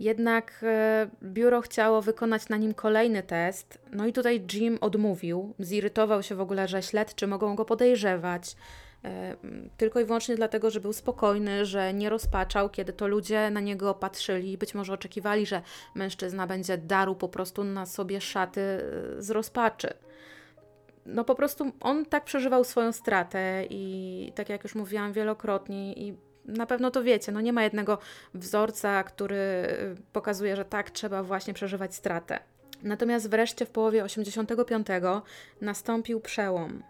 Jednak 0.00 0.60
e, 0.62 1.08
biuro 1.22 1.60
chciało 1.60 2.02
wykonać 2.02 2.48
na 2.48 2.56
nim 2.56 2.74
kolejny 2.74 3.22
test, 3.22 3.78
no 3.92 4.06
i 4.06 4.12
tutaj 4.12 4.44
Jim 4.52 4.78
odmówił. 4.80 5.54
Zirytował 5.58 6.22
się 6.22 6.34
w 6.34 6.40
ogóle, 6.40 6.68
że 6.68 6.82
śledczy 6.82 7.26
mogą 7.26 7.54
go 7.54 7.64
podejrzewać. 7.64 8.56
E, 9.06 9.36
tylko 9.76 10.00
i 10.00 10.04
wyłącznie 10.04 10.36
dlatego, 10.36 10.70
że 10.70 10.80
był 10.80 10.92
spokojny, 10.92 11.66
że 11.66 11.94
nie 11.94 12.10
rozpaczał, 12.10 12.70
kiedy 12.70 12.92
to 12.92 13.06
ludzie 13.06 13.50
na 13.50 13.60
niego 13.60 13.94
patrzyli. 13.94 14.58
Być 14.58 14.74
może 14.74 14.92
oczekiwali, 14.92 15.46
że 15.46 15.62
mężczyzna 15.94 16.46
będzie 16.46 16.78
darł 16.78 17.14
po 17.14 17.28
prostu 17.28 17.64
na 17.64 17.86
sobie 17.86 18.20
szaty 18.20 18.60
e, 18.60 19.22
z 19.22 19.30
rozpaczy 19.30 19.94
no 21.06 21.24
po 21.24 21.34
prostu 21.34 21.72
on 21.80 22.06
tak 22.06 22.24
przeżywał 22.24 22.64
swoją 22.64 22.92
stratę 22.92 23.64
i 23.70 24.32
tak 24.34 24.48
jak 24.48 24.64
już 24.64 24.74
mówiłam 24.74 25.12
wielokrotnie 25.12 25.92
i 25.92 26.16
na 26.44 26.66
pewno 26.66 26.90
to 26.90 27.02
wiecie, 27.02 27.32
no 27.32 27.40
nie 27.40 27.52
ma 27.52 27.62
jednego 27.62 27.98
wzorca, 28.34 29.04
który 29.04 29.36
y, 29.36 29.96
pokazuje, 30.12 30.56
że 30.56 30.64
tak 30.64 30.90
trzeba 30.90 31.22
właśnie 31.22 31.54
przeżywać 31.54 31.94
stratę. 31.94 32.38
Natomiast 32.82 33.30
wreszcie 33.30 33.66
w 33.66 33.70
połowie 33.70 34.04
85 34.04 34.86
nastąpił 35.60 36.20
przełom. 36.20 36.82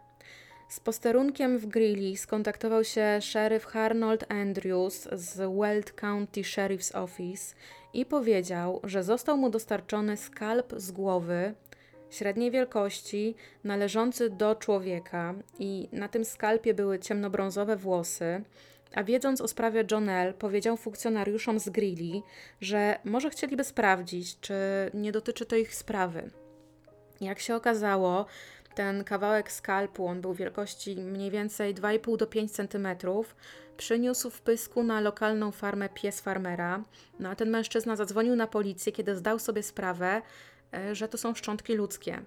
Z 0.68 0.80
posterunkiem 0.80 1.58
w 1.58 1.66
Greeley 1.66 2.16
skontaktował 2.16 2.84
się 2.84 3.18
szeryf 3.20 3.64
Harnold 3.64 4.32
Andrews 4.32 5.08
z 5.12 5.36
Weld 5.60 5.92
County 5.92 6.42
Sheriff's 6.42 6.98
Office 6.98 7.54
i 7.92 8.06
powiedział, 8.06 8.80
że 8.84 9.02
został 9.02 9.36
mu 9.36 9.50
dostarczony 9.50 10.16
skalp 10.16 10.74
z 10.76 10.90
głowy 10.90 11.54
średniej 12.10 12.50
wielkości, 12.50 13.34
należący 13.64 14.30
do 14.30 14.54
człowieka 14.54 15.34
i 15.58 15.88
na 15.92 16.08
tym 16.08 16.24
skalpie 16.24 16.74
były 16.74 16.98
ciemnobrązowe 16.98 17.76
włosy, 17.76 18.42
a 18.94 19.04
wiedząc 19.04 19.40
o 19.40 19.48
sprawie 19.48 19.84
Jonelle, 19.90 20.34
powiedział 20.34 20.76
funkcjonariuszom 20.76 21.58
z 21.58 21.68
Grilli, 21.68 22.22
że 22.60 22.98
może 23.04 23.30
chcieliby 23.30 23.64
sprawdzić, 23.64 24.40
czy 24.40 24.54
nie 24.94 25.12
dotyczy 25.12 25.46
to 25.46 25.56
ich 25.56 25.74
sprawy. 25.74 26.30
Jak 27.20 27.38
się 27.40 27.56
okazało, 27.56 28.26
ten 28.76 29.04
kawałek 29.04 29.52
skalpu, 29.52 30.06
on 30.06 30.20
był 30.20 30.34
wielkości 30.34 30.96
mniej 30.96 31.30
więcej 31.30 31.74
2,5 31.74 32.16
do 32.16 32.26
5 32.26 32.52
cm, 32.52 32.88
przyniósł 33.76 34.30
w 34.30 34.40
pysku 34.40 34.82
na 34.82 35.00
lokalną 35.00 35.52
farmę 35.52 35.88
pies 35.88 36.20
farmera. 36.20 36.82
No 37.20 37.28
a 37.28 37.36
ten 37.36 37.50
mężczyzna 37.50 37.96
zadzwonił 37.96 38.36
na 38.36 38.46
policję, 38.46 38.92
kiedy 38.92 39.16
zdał 39.16 39.38
sobie 39.38 39.62
sprawę, 39.62 40.22
E, 40.76 40.94
że 40.94 41.08
to 41.08 41.18
są 41.18 41.34
szczątki 41.34 41.74
ludzkie. 41.74 42.22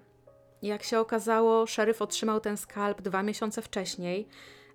Jak 0.62 0.82
się 0.82 0.98
okazało, 0.98 1.66
szeryf 1.66 2.02
otrzymał 2.02 2.40
ten 2.40 2.56
skalp 2.56 3.02
dwa 3.02 3.22
miesiące 3.22 3.62
wcześniej, 3.62 4.28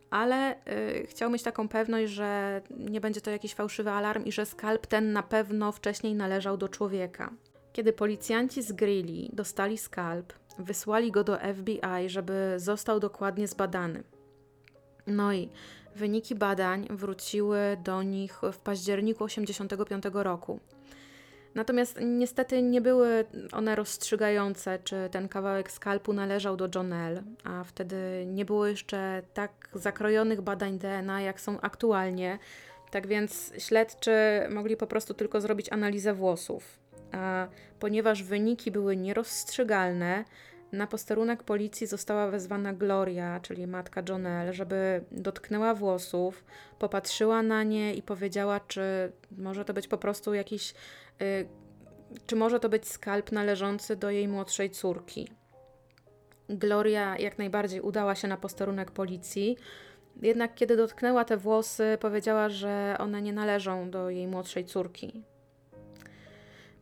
ale 0.10 0.56
y, 0.56 1.08
chciał 1.10 1.30
mieć 1.30 1.44
taką 1.44 1.68
pewność, 1.68 2.12
że 2.12 2.62
nie 2.70 3.02
będzie 3.02 3.22
to 3.22 3.32
jakiś 3.32 3.54
fałszywy 3.54 3.90
alarm 3.90 4.26
i 4.26 4.32
że 4.32 4.46
skalp 4.46 4.88
ten 4.88 5.14
na 5.14 5.24
pewno 5.24 5.72
wcześniej 5.72 6.16
należał 6.16 6.58
do 6.58 6.70
człowieka. 6.70 7.34
Kiedy 7.74 7.94
policjanci 7.94 8.64
z 8.64 8.72
Greeley 8.72 9.30
dostali 9.34 9.78
skalp, 9.78 10.34
wysłali 10.60 11.12
go 11.12 11.24
do 11.24 11.38
FBI, 11.38 12.08
żeby 12.08 12.54
został 12.58 13.00
dokładnie 13.00 13.48
zbadany. 13.48 14.04
No 15.08 15.34
i 15.34 15.50
wyniki 15.96 16.36
badań 16.36 16.88
wróciły 16.90 17.60
do 17.84 18.04
nich 18.04 18.42
w 18.52 18.58
październiku 18.58 19.28
1985 19.28 20.04
roku. 20.14 20.60
Natomiast 21.56 22.00
niestety 22.02 22.62
nie 22.62 22.82
były 22.82 23.26
one 23.52 23.76
rozstrzygające, 23.76 24.80
czy 24.84 24.96
ten 25.12 25.28
kawałek 25.28 25.72
skalpu 25.72 26.14
należał 26.14 26.58
do 26.58 26.70
Jonelle, 26.76 27.24
a 27.44 27.64
wtedy 27.64 28.26
nie 28.28 28.46
było 28.46 28.68
jeszcze 28.68 29.22
tak 29.34 29.70
zakrojonych 29.74 30.42
badań 30.42 30.80
DNA, 30.80 31.22
jak 31.22 31.42
są 31.42 31.62
aktualnie. 31.62 32.40
Tak 32.92 33.08
więc 33.08 33.54
śledczy 33.58 34.12
mogli 34.50 34.78
po 34.78 34.88
prostu 34.88 35.14
tylko 35.14 35.42
zrobić 35.42 35.72
analizę 35.72 36.14
włosów. 36.14 36.80
A 37.16 37.48
ponieważ 37.80 38.24
wyniki 38.24 38.72
były 38.72 38.98
nierozstrzygalne, 38.98 40.26
na 40.72 40.88
posterunek 40.88 41.44
policji 41.44 41.88
została 41.88 42.28
wezwana 42.28 42.74
Gloria, 42.74 43.40
czyli 43.40 43.68
matka 43.68 44.04
Jonelle, 44.10 44.54
żeby 44.54 45.04
dotknęła 45.12 45.74
włosów, 45.74 46.46
popatrzyła 46.80 47.44
na 47.44 47.64
nie 47.64 47.94
i 47.94 48.02
powiedziała, 48.02 48.60
czy 48.60 49.12
może 49.38 49.66
to 49.66 49.74
być 49.74 49.88
po 49.88 49.98
prostu 49.98 50.34
jakiś 50.34 50.74
Y, 51.22 51.48
czy 52.28 52.36
może 52.36 52.60
to 52.60 52.70
być 52.70 52.88
skalp 52.88 53.32
należący 53.32 53.96
do 53.96 54.10
jej 54.10 54.28
młodszej 54.28 54.70
córki. 54.70 55.30
Gloria 56.50 57.18
jak 57.18 57.38
najbardziej 57.38 57.82
udała 57.82 58.16
się 58.16 58.28
na 58.28 58.38
posterunek 58.38 58.92
policji, 58.92 59.58
jednak 60.22 60.56
kiedy 60.56 60.78
dotknęła 60.78 61.26
te 61.26 61.38
włosy, 61.38 61.98
powiedziała, 62.00 62.50
że 62.50 62.96
one 63.00 63.22
nie 63.22 63.34
należą 63.34 63.90
do 63.90 64.10
jej 64.10 64.28
młodszej 64.28 64.66
córki. 64.66 65.24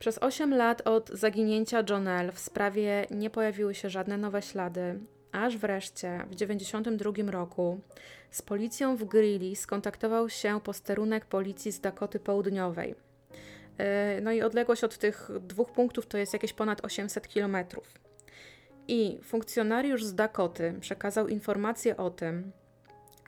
Przez 0.04 0.18
8 0.18 0.54
lat 0.54 0.88
od 0.88 1.10
zaginięcia 1.10 1.84
Jonelle 1.90 2.32
w 2.32 2.40
sprawie 2.40 3.08
nie 3.12 3.30
pojawiły 3.30 3.76
się 3.76 3.90
żadne 3.90 4.18
nowe 4.18 4.42
ślady, 4.42 5.00
aż 5.32 5.58
wreszcie 5.58 6.18
w 6.18 6.36
1992 6.36 7.32
roku 7.32 7.80
z 8.32 8.42
policją 8.42 8.96
w 8.96 9.04
Greeley 9.04 9.56
skontaktował 9.56 10.30
się 10.30 10.62
posterunek 10.62 11.26
policji 11.26 11.72
z 11.72 11.80
Dakoty 11.80 12.20
Południowej. 12.20 12.96
E, 13.78 14.22
no 14.22 14.32
i 14.32 14.42
odległość 14.42 14.84
od 14.84 14.98
tych 14.98 15.30
dwóch 15.42 15.72
punktów 15.72 16.06
to 16.06 16.18
jest 16.18 16.34
jakieś 16.34 16.54
ponad 16.54 16.86
800 16.86 17.28
kilometrów. 17.28 17.94
I 18.88 19.20
funkcjonariusz 19.24 20.04
z 20.04 20.16
Dakoty 20.16 20.74
przekazał 20.80 21.28
informację 21.28 21.98
o 21.98 22.10
tym, 22.10 22.52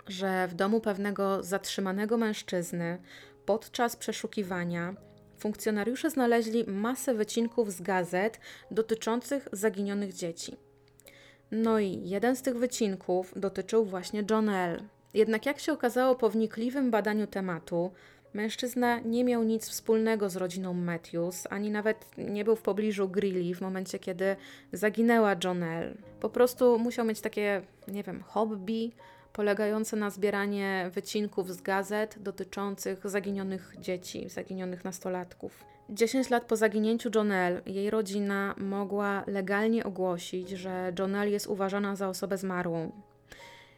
że 0.07 0.47
w 0.47 0.53
domu 0.53 0.81
pewnego 0.81 1.43
zatrzymanego 1.43 2.17
mężczyzny 2.17 2.97
podczas 3.45 3.95
przeszukiwania 3.95 4.95
funkcjonariusze 5.45 6.09
znaleźli 6.09 6.63
masę 6.67 7.13
wycinków 7.13 7.71
z 7.71 7.81
gazet 7.81 8.39
dotyczących 8.71 9.47
zaginionych 9.51 10.13
dzieci. 10.13 10.57
No 11.51 11.79
i 11.79 12.01
jeden 12.09 12.35
z 12.35 12.41
tych 12.41 12.57
wycinków 12.57 13.33
dotyczył 13.35 13.85
właśnie 13.85 14.23
John 14.29 14.49
L. 14.49 14.83
Jednak 15.13 15.45
jak 15.45 15.59
się 15.59 15.73
okazało 15.73 16.15
po 16.15 16.29
wnikliwym 16.29 16.91
badaniu 16.91 17.27
tematu, 17.27 17.91
Mężczyzna 18.33 18.99
nie 18.99 19.23
miał 19.23 19.43
nic 19.43 19.69
wspólnego 19.69 20.29
z 20.29 20.35
rodziną 20.35 20.73
Matthews, 20.73 21.47
ani 21.49 21.71
nawet 21.71 22.05
nie 22.17 22.45
był 22.45 22.55
w 22.55 22.61
pobliżu 22.61 23.09
Grilli 23.09 23.55
w 23.55 23.61
momencie, 23.61 23.99
kiedy 23.99 24.35
zaginęła 24.73 25.35
Jonelle. 25.43 25.93
Po 26.19 26.29
prostu 26.29 26.79
musiał 26.79 27.05
mieć 27.05 27.21
takie, 27.21 27.61
nie 27.87 28.03
wiem, 28.03 28.21
hobby 28.21 28.91
polegające 29.35 29.95
na 29.97 30.09
zbieranie 30.09 30.89
wycinków 30.93 31.53
z 31.53 31.61
gazet 31.61 32.15
dotyczących 32.19 33.09
zaginionych 33.09 33.73
dzieci, 33.79 34.29
zaginionych 34.29 34.85
nastolatków. 34.85 35.65
10 35.89 36.29
lat 36.29 36.45
po 36.45 36.55
zaginięciu 36.55 37.09
Jonelle, 37.15 37.61
jej 37.65 37.89
rodzina 37.89 38.55
mogła 38.57 39.23
legalnie 39.27 39.83
ogłosić, 39.83 40.49
że 40.49 40.93
Jonelle 40.99 41.31
jest 41.31 41.47
uważana 41.47 41.95
za 41.95 42.09
osobę 42.09 42.37
zmarłą. 42.37 42.91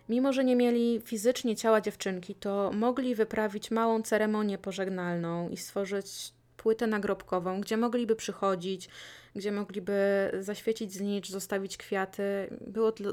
Mimo, 0.09 0.33
że 0.33 0.43
nie 0.43 0.55
mieli 0.55 1.01
fizycznie 1.05 1.55
ciała 1.55 1.81
dziewczynki, 1.81 2.35
to 2.35 2.71
mogli 2.73 3.15
wyprawić 3.15 3.71
małą 3.71 4.01
ceremonię 4.01 4.57
pożegnalną 4.57 5.49
i 5.49 5.57
stworzyć 5.57 6.33
płytę 6.67 6.87
nagrobkową, 6.87 7.61
gdzie 7.61 7.77
mogliby 7.77 8.15
przychodzić, 8.15 8.89
gdzie 9.35 9.51
mogliby 9.51 10.31
zaświecić 10.39 10.93
znicz, 10.93 11.29
zostawić 11.29 11.77
kwiaty. 11.77 12.23
Było 12.67 12.91
to, 12.91 13.03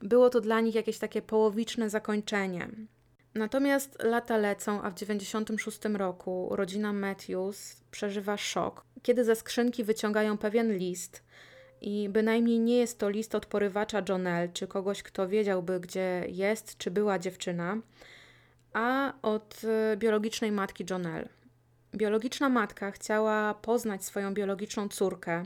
było 0.00 0.30
to 0.30 0.40
dla 0.40 0.60
nich 0.60 0.74
jakieś 0.74 0.98
takie 0.98 1.22
połowiczne 1.22 1.90
zakończenie. 1.90 2.68
Natomiast 3.34 4.02
lata 4.02 4.36
lecą, 4.36 4.82
a 4.82 4.90
w 4.90 4.94
96 4.94 5.78
roku 5.84 6.48
rodzina 6.50 6.92
Matthews 6.92 7.80
przeżywa 7.90 8.36
szok, 8.36 8.84
kiedy 9.02 9.24
ze 9.24 9.36
skrzynki 9.36 9.84
wyciągają 9.84 10.38
pewien 10.38 10.76
list, 10.76 11.22
i 11.80 12.08
bynajmniej 12.08 12.58
nie 12.58 12.76
jest 12.76 12.98
to 12.98 13.08
list 13.08 13.34
od 13.34 13.46
porywacza 13.46 14.02
Jonelle, 14.08 14.48
czy 14.48 14.66
kogoś, 14.66 15.02
kto 15.02 15.28
wiedziałby, 15.28 15.80
gdzie 15.80 16.24
jest, 16.28 16.78
czy 16.78 16.90
była 16.90 17.18
dziewczyna, 17.18 17.76
a 18.72 19.12
od 19.22 19.60
e, 19.64 19.96
biologicznej 19.96 20.52
matki 20.52 20.84
Jonelle. 20.90 21.37
Biologiczna 21.94 22.48
matka 22.48 22.90
chciała 22.90 23.54
poznać 23.54 24.04
swoją 24.04 24.34
biologiczną 24.34 24.88
córkę, 24.88 25.44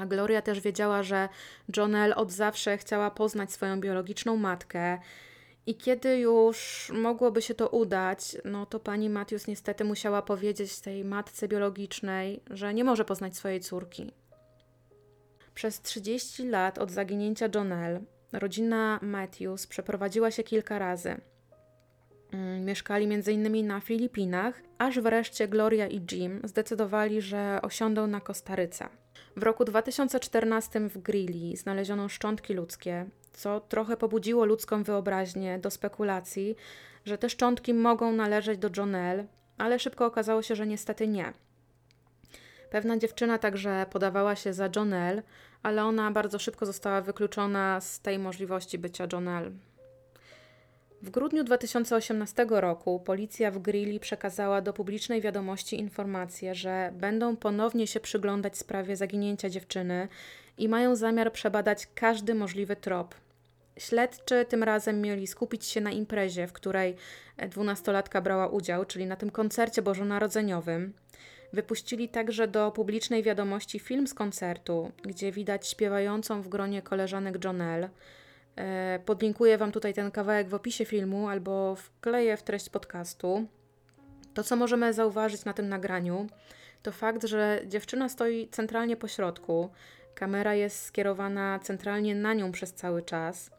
a 0.00 0.06
Gloria 0.06 0.42
też 0.42 0.60
wiedziała, 0.60 1.02
że 1.02 1.28
Jonel 1.76 2.12
od 2.16 2.32
zawsze 2.32 2.78
chciała 2.78 3.10
poznać 3.10 3.52
swoją 3.52 3.80
biologiczną 3.80 4.36
matkę. 4.36 4.98
I 5.66 5.74
kiedy 5.74 6.18
już 6.18 6.90
mogłoby 6.94 7.42
się 7.42 7.54
to 7.54 7.68
udać, 7.68 8.36
no 8.44 8.66
to 8.66 8.80
pani 8.80 9.10
Matthews 9.10 9.46
niestety 9.46 9.84
musiała 9.84 10.22
powiedzieć 10.22 10.80
tej 10.80 11.04
matce 11.04 11.48
biologicznej, 11.48 12.40
że 12.50 12.74
nie 12.74 12.84
może 12.84 13.04
poznać 13.04 13.36
swojej 13.36 13.60
córki. 13.60 14.12
Przez 15.54 15.82
30 15.82 16.48
lat 16.48 16.78
od 16.78 16.90
zaginięcia 16.90 17.48
Jonel 17.54 18.00
rodzina 18.32 18.98
Matthews 19.02 19.66
przeprowadziła 19.66 20.30
się 20.30 20.42
kilka 20.42 20.78
razy. 20.78 21.20
Mm, 22.34 22.64
mieszkali 22.64 23.04
m.in. 23.04 23.66
na 23.66 23.80
Filipinach, 23.80 24.62
aż 24.78 25.00
wreszcie 25.00 25.48
Gloria 25.48 25.86
i 25.86 26.06
Jim 26.12 26.40
zdecydowali, 26.44 27.22
że 27.22 27.58
osiądą 27.62 28.06
na 28.06 28.20
Kostaryce. 28.20 28.88
W 29.36 29.42
roku 29.42 29.64
2014 29.64 30.80
w 30.80 30.98
Grilli 30.98 31.56
znaleziono 31.56 32.08
szczątki 32.08 32.54
ludzkie, 32.54 33.06
co 33.32 33.60
trochę 33.60 33.96
pobudziło 33.96 34.44
ludzką 34.44 34.82
wyobraźnię 34.82 35.58
do 35.58 35.70
spekulacji, 35.70 36.56
że 37.04 37.18
te 37.18 37.30
szczątki 37.30 37.74
mogą 37.74 38.12
należeć 38.12 38.58
do 38.58 38.70
Jonelle, 38.76 39.26
ale 39.58 39.78
szybko 39.78 40.06
okazało 40.06 40.42
się, 40.42 40.56
że 40.56 40.66
niestety 40.66 41.08
nie. 41.08 41.32
Pewna 42.70 42.98
dziewczyna 42.98 43.38
także 43.38 43.86
podawała 43.90 44.36
się 44.36 44.52
za 44.52 44.68
Jonelle, 44.76 45.22
ale 45.62 45.84
ona 45.84 46.10
bardzo 46.10 46.38
szybko 46.38 46.66
została 46.66 47.00
wykluczona 47.00 47.80
z 47.80 48.00
tej 48.00 48.18
możliwości 48.18 48.78
bycia 48.78 49.06
Jonelle. 49.12 49.50
W 51.04 51.10
grudniu 51.10 51.44
2018 51.44 52.46
roku 52.50 53.00
policja 53.00 53.50
w 53.50 53.58
Grilli 53.58 54.00
przekazała 54.00 54.60
do 54.60 54.72
publicznej 54.72 55.20
wiadomości 55.20 55.80
informację, 55.80 56.54
że 56.54 56.92
będą 56.94 57.36
ponownie 57.36 57.86
się 57.86 58.00
przyglądać 58.00 58.58
sprawie 58.58 58.96
zaginięcia 58.96 59.50
dziewczyny 59.50 60.08
i 60.58 60.68
mają 60.68 60.96
zamiar 60.96 61.32
przebadać 61.32 61.88
każdy 61.94 62.34
możliwy 62.34 62.76
trop. 62.76 63.14
Śledczy 63.78 64.44
tym 64.48 64.62
razem 64.62 65.00
mieli 65.00 65.26
skupić 65.26 65.64
się 65.64 65.80
na 65.80 65.90
imprezie, 65.90 66.46
w 66.46 66.52
której 66.52 66.96
dwunastolatka 67.48 68.20
brała 68.20 68.48
udział, 68.48 68.84
czyli 68.84 69.06
na 69.06 69.16
tym 69.16 69.30
koncercie 69.30 69.82
bożonarodzeniowym. 69.82 70.92
Wypuścili 71.52 72.08
także 72.08 72.48
do 72.48 72.70
publicznej 72.70 73.22
wiadomości 73.22 73.78
film 73.78 74.06
z 74.06 74.14
koncertu, 74.14 74.92
gdzie 75.02 75.32
widać 75.32 75.68
śpiewającą 75.68 76.42
w 76.42 76.48
gronie 76.48 76.82
koleżanek 76.82 77.44
Jonelle. 77.44 77.90
E, 78.56 78.98
podlinkuję 79.06 79.58
Wam 79.58 79.72
tutaj 79.72 79.94
ten 79.94 80.10
kawałek 80.10 80.48
w 80.48 80.54
opisie 80.54 80.84
filmu 80.84 81.28
albo 81.28 81.74
wkleję 81.74 82.36
w 82.36 82.42
treść 82.42 82.68
podcastu. 82.68 83.46
To, 84.34 84.42
co 84.42 84.56
możemy 84.56 84.92
zauważyć 84.92 85.44
na 85.44 85.52
tym 85.52 85.68
nagraniu, 85.68 86.26
to 86.82 86.92
fakt, 86.92 87.24
że 87.24 87.60
dziewczyna 87.66 88.08
stoi 88.08 88.48
centralnie 88.48 88.96
po 88.96 89.08
środku. 89.08 89.70
Kamera 90.14 90.54
jest 90.54 90.82
skierowana 90.82 91.58
centralnie 91.62 92.14
na 92.14 92.34
nią 92.34 92.52
przez 92.52 92.74
cały 92.74 93.02
czas. 93.02 93.50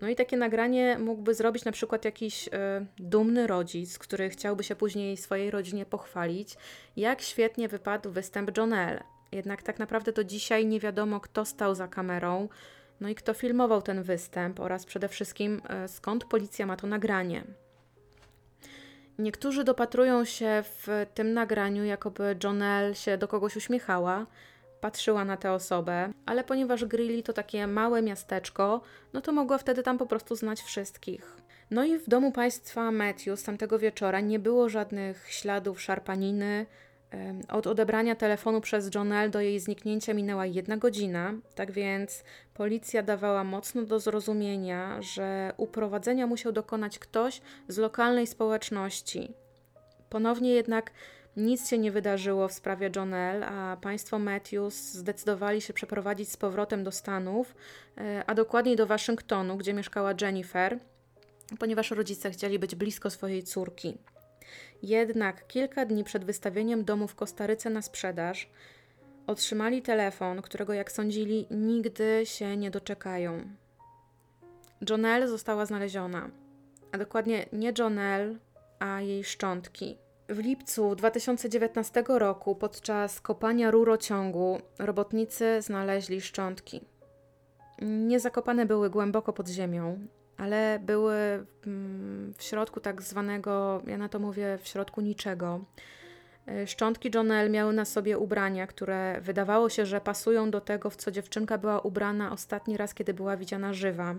No 0.00 0.08
i 0.08 0.16
takie 0.16 0.36
nagranie 0.36 0.98
mógłby 0.98 1.34
zrobić 1.34 1.64
na 1.64 1.72
przykład 1.72 2.04
jakiś 2.04 2.48
y, 2.48 2.50
dumny 2.98 3.46
rodzic, 3.46 3.98
który 3.98 4.30
chciałby 4.30 4.64
się 4.64 4.76
później 4.76 5.16
swojej 5.16 5.50
rodzinie 5.50 5.86
pochwalić, 5.86 6.56
jak 6.96 7.22
świetnie 7.22 7.68
wypadł 7.68 8.10
występ 8.10 8.56
Jonelle. 8.56 9.04
Jednak 9.32 9.62
tak 9.62 9.78
naprawdę 9.78 10.12
do 10.12 10.24
dzisiaj 10.24 10.66
nie 10.66 10.80
wiadomo, 10.80 11.20
kto 11.20 11.44
stał 11.44 11.74
za 11.74 11.88
kamerą, 11.88 12.48
no 13.00 13.08
i 13.08 13.14
kto 13.14 13.34
filmował 13.34 13.82
ten 13.82 14.02
występ 14.02 14.60
oraz 14.60 14.86
przede 14.86 15.08
wszystkim 15.08 15.60
y, 15.84 15.88
skąd 15.88 16.24
policja 16.24 16.66
ma 16.66 16.76
to 16.76 16.86
nagranie. 16.86 17.44
Niektórzy 19.18 19.64
dopatrują 19.64 20.24
się 20.24 20.62
w 20.62 21.06
tym 21.14 21.32
nagraniu, 21.32 21.84
jakoby 21.84 22.36
Jonelle 22.44 22.94
się 22.94 23.18
do 23.18 23.28
kogoś 23.28 23.56
uśmiechała, 23.56 24.26
patrzyła 24.80 25.24
na 25.24 25.36
tę 25.36 25.52
osobę, 25.52 26.12
ale 26.26 26.44
ponieważ 26.44 26.84
Grilli 26.84 27.22
to 27.22 27.32
takie 27.32 27.66
małe 27.66 28.02
miasteczko, 28.02 28.80
no 29.12 29.20
to 29.20 29.32
mogła 29.32 29.58
wtedy 29.58 29.82
tam 29.82 29.98
po 29.98 30.06
prostu 30.06 30.36
znać 30.36 30.62
wszystkich. 30.62 31.36
No 31.70 31.84
i 31.84 31.98
w 31.98 32.08
domu 32.08 32.32
państwa 32.32 32.90
Matthews 32.90 33.42
tamtego 33.42 33.78
wieczora 33.78 34.20
nie 34.20 34.38
było 34.38 34.68
żadnych 34.68 35.32
śladów 35.32 35.80
szarpaniny. 35.82 36.66
Od 37.48 37.66
odebrania 37.66 38.14
telefonu 38.14 38.60
przez 38.60 38.94
Jonelle 38.94 39.30
do 39.30 39.40
jej 39.40 39.60
zniknięcia 39.60 40.14
minęła 40.14 40.46
jedna 40.46 40.76
godzina, 40.76 41.34
tak 41.54 41.72
więc 41.72 42.24
policja 42.54 43.02
dawała 43.02 43.44
mocno 43.44 43.82
do 43.82 44.00
zrozumienia, 44.00 45.02
że 45.02 45.52
uprowadzenia 45.56 46.26
musiał 46.26 46.52
dokonać 46.52 46.98
ktoś 46.98 47.40
z 47.68 47.78
lokalnej 47.78 48.26
społeczności. 48.26 49.32
Ponownie 50.10 50.50
jednak 50.50 50.90
nic 51.36 51.68
się 51.68 51.78
nie 51.78 51.90
wydarzyło 51.90 52.48
w 52.48 52.52
sprawie 52.52 52.90
Jonelle, 52.96 53.46
a 53.46 53.76
państwo 53.76 54.18
Matthews 54.18 54.74
zdecydowali 54.74 55.60
się 55.60 55.72
przeprowadzić 55.72 56.32
z 56.32 56.36
powrotem 56.36 56.84
do 56.84 56.92
Stanów, 56.92 57.54
e, 57.98 58.24
a 58.26 58.34
dokładniej 58.34 58.76
do 58.76 58.86
Waszyngtonu, 58.86 59.56
gdzie 59.56 59.74
mieszkała 59.74 60.14
Jennifer, 60.20 60.78
ponieważ 61.58 61.90
rodzice 61.90 62.30
chcieli 62.30 62.58
być 62.58 62.74
blisko 62.74 63.10
swojej 63.10 63.42
córki. 63.42 63.98
Jednak 64.82 65.46
kilka 65.46 65.84
dni 65.84 66.04
przed 66.04 66.24
wystawieniem 66.24 66.84
domu 66.84 67.08
w 67.08 67.14
Kostaryce 67.14 67.70
na 67.70 67.82
sprzedaż 67.82 68.50
otrzymali 69.26 69.82
telefon, 69.82 70.42
którego 70.42 70.72
jak 70.72 70.92
sądzili 70.92 71.46
nigdy 71.50 72.22
się 72.24 72.56
nie 72.56 72.70
doczekają. 72.70 73.42
Jonelle 74.90 75.28
została 75.28 75.66
znaleziona, 75.66 76.30
a 76.92 76.98
dokładnie 76.98 77.46
nie 77.52 77.72
Jonelle, 77.78 78.34
a 78.78 79.00
jej 79.00 79.24
szczątki. 79.24 79.98
W 80.28 80.38
lipcu 80.38 80.94
2019 80.94 82.04
roku 82.08 82.54
podczas 82.54 83.20
kopania 83.20 83.70
rurociągu 83.70 84.58
robotnicy 84.78 85.62
znaleźli 85.62 86.20
szczątki. 86.20 86.80
Nie 87.82 88.20
zakopane 88.20 88.66
były 88.66 88.90
głęboko 88.90 89.32
pod 89.32 89.48
ziemią, 89.48 90.06
ale 90.38 90.78
były 90.82 91.14
mm, 91.66 92.34
w 92.36 92.42
środku 92.42 92.80
tak 92.80 93.02
zwanego, 93.02 93.82
ja 93.86 93.98
na 93.98 94.08
to 94.08 94.18
mówię, 94.18 94.58
w 94.62 94.68
środku 94.68 95.00
niczego. 95.00 95.64
E, 96.46 96.66
szczątki 96.66 97.10
Jonelle 97.14 97.50
miały 97.50 97.72
na 97.72 97.84
sobie 97.84 98.18
ubrania, 98.18 98.66
które 98.66 99.20
wydawało 99.20 99.68
się, 99.68 99.86
że 99.86 100.00
pasują 100.00 100.50
do 100.50 100.60
tego, 100.60 100.90
w 100.90 100.96
co 100.96 101.10
dziewczynka 101.10 101.58
była 101.58 101.80
ubrana 101.80 102.32
ostatni 102.32 102.76
raz, 102.76 102.94
kiedy 102.94 103.14
była 103.14 103.36
widziana 103.36 103.72
żywa. 103.72 104.14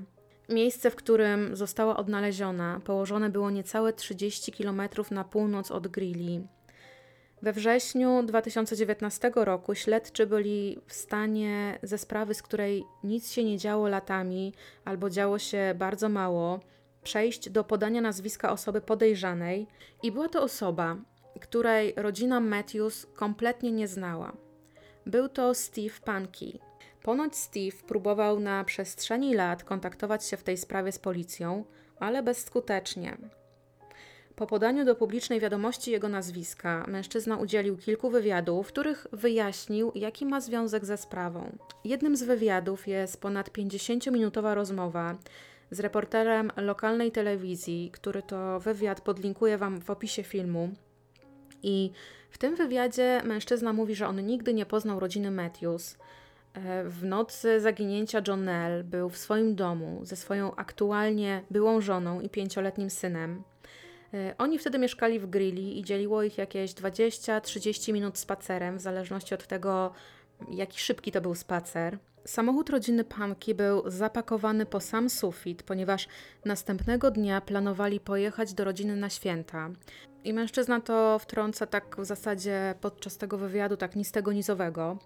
Miejsce, 0.50 0.92
w 0.92 0.96
którym 0.96 1.56
została 1.56 1.98
odnaleziona, 1.98 2.82
położone 2.86 3.30
było 3.30 3.50
niecałe 3.50 3.94
30 3.94 4.52
km 4.52 4.82
na 5.12 5.24
północ 5.24 5.72
od 5.72 5.88
Grilli. 5.88 6.48
We 7.42 7.54
wrześniu 7.54 8.24
2019 8.24 9.32
roku 9.36 9.76
śledczy 9.76 10.28
byli 10.28 10.80
w 10.88 10.94
stanie 10.94 11.80
ze 11.84 11.98
sprawy, 11.98 12.34
z 12.34 12.42
której 12.42 12.84
nic 13.04 13.32
się 13.32 13.44
nie 13.44 13.58
działo 13.58 13.88
latami 13.88 14.54
albo 14.86 15.10
działo 15.10 15.40
się 15.40 15.74
bardzo 15.78 16.10
mało, 16.10 16.60
przejść 17.04 17.50
do 17.50 17.64
podania 17.64 18.02
nazwiska 18.02 18.52
osoby 18.52 18.82
podejrzanej, 18.82 19.68
i 20.04 20.12
była 20.12 20.30
to 20.30 20.44
osoba, 20.44 20.98
której 21.40 21.94
rodzina 21.98 22.40
Matthews 22.40 23.08
kompletnie 23.16 23.72
nie 23.72 23.88
znała. 23.88 24.34
Był 25.06 25.30
to 25.30 25.54
Steve 25.54 26.00
Pankey. 26.06 26.60
Ponoć 27.04 27.36
Steve 27.36 27.78
próbował 27.88 28.40
na 28.40 28.64
przestrzeni 28.64 29.36
lat 29.36 29.64
kontaktować 29.64 30.26
się 30.26 30.38
w 30.38 30.44
tej 30.44 30.58
sprawie 30.58 30.92
z 30.92 31.00
policją, 31.00 31.66
ale 32.00 32.24
bezskutecznie. 32.24 33.18
Po 34.40 34.48
podaniu 34.48 34.86
do 34.86 34.96
publicznej 34.96 35.40
wiadomości 35.40 35.92
jego 35.92 36.10
nazwiska, 36.10 36.86
mężczyzna 36.88 37.38
udzielił 37.38 37.78
kilku 37.78 38.10
wywiadów, 38.10 38.68
w 38.68 38.72
których 38.72 39.08
wyjaśnił, 39.12 39.92
jaki 39.96 40.26
ma 40.26 40.42
związek 40.42 40.86
ze 40.86 40.98
sprawą. 40.98 41.58
Jednym 41.84 42.16
z 42.16 42.24
wywiadów 42.24 42.88
jest 42.88 43.22
ponad 43.22 43.50
50-minutowa 43.50 44.54
rozmowa 44.54 45.18
z 45.72 45.80
reporterem 45.80 46.52
lokalnej 46.58 47.12
telewizji, 47.12 47.92
który 47.94 48.22
to 48.22 48.60
wywiad 48.60 49.02
podlinkuję 49.02 49.58
Wam 49.58 49.82
w 49.82 49.90
opisie 49.90 50.24
filmu. 50.24 50.70
I 51.64 51.92
w 52.30 52.38
tym 52.38 52.56
wywiadzie 52.56 53.22
mężczyzna 53.26 53.74
mówi, 53.74 53.96
że 53.96 54.08
on 54.08 54.26
nigdy 54.26 54.54
nie 54.54 54.66
poznał 54.66 55.00
rodziny 55.00 55.32
Matthews, 55.32 55.98
E, 56.54 56.84
w 56.84 57.04
nocy 57.04 57.62
zaginięcia 57.62 58.22
Jonelle 58.28 58.84
był 58.84 59.10
w 59.10 59.18
swoim 59.18 59.56
domu 59.56 60.00
ze 60.04 60.16
swoją 60.16 60.56
aktualnie 60.56 61.44
byłą 61.52 61.82
żoną 61.82 62.22
i 62.22 62.30
pięcioletnim 62.30 62.90
synem. 62.90 63.44
E, 64.14 64.36
oni 64.38 64.60
wtedy 64.60 64.80
mieszkali 64.80 65.20
w 65.20 65.30
Grilli 65.30 65.80
i 65.80 65.84
dzieliło 65.84 66.24
ich 66.24 66.38
jakieś 66.38 66.72
20-30 66.72 67.94
minut 67.94 68.18
spacerem, 68.18 68.78
w 68.78 68.82
zależności 68.82 69.34
od 69.34 69.48
tego, 69.48 69.92
jaki 70.52 70.80
szybki 70.80 71.12
to 71.12 71.22
był 71.22 71.36
spacer. 71.36 71.98
Samochód 72.26 72.70
rodziny 72.70 73.04
Panki 73.04 73.56
był 73.56 73.84
zapakowany 73.90 74.66
po 74.66 74.80
sam 74.80 75.10
sufit, 75.10 75.64
ponieważ 75.64 76.08
następnego 76.46 77.12
dnia 77.12 77.42
planowali 77.42 78.00
pojechać 78.00 78.54
do 78.54 78.64
rodziny 78.64 78.96
na 78.96 79.10
święta. 79.10 79.70
I 80.24 80.34
mężczyzna 80.34 80.82
to 80.82 81.20
wtrąca 81.20 81.66
tak 81.66 81.96
w 82.00 82.06
zasadzie 82.06 82.76
podczas 82.82 83.18
tego 83.18 83.38
wywiadu, 83.38 83.78
tak 83.78 83.96
nistego 83.96 84.34
nizowego 84.34 84.98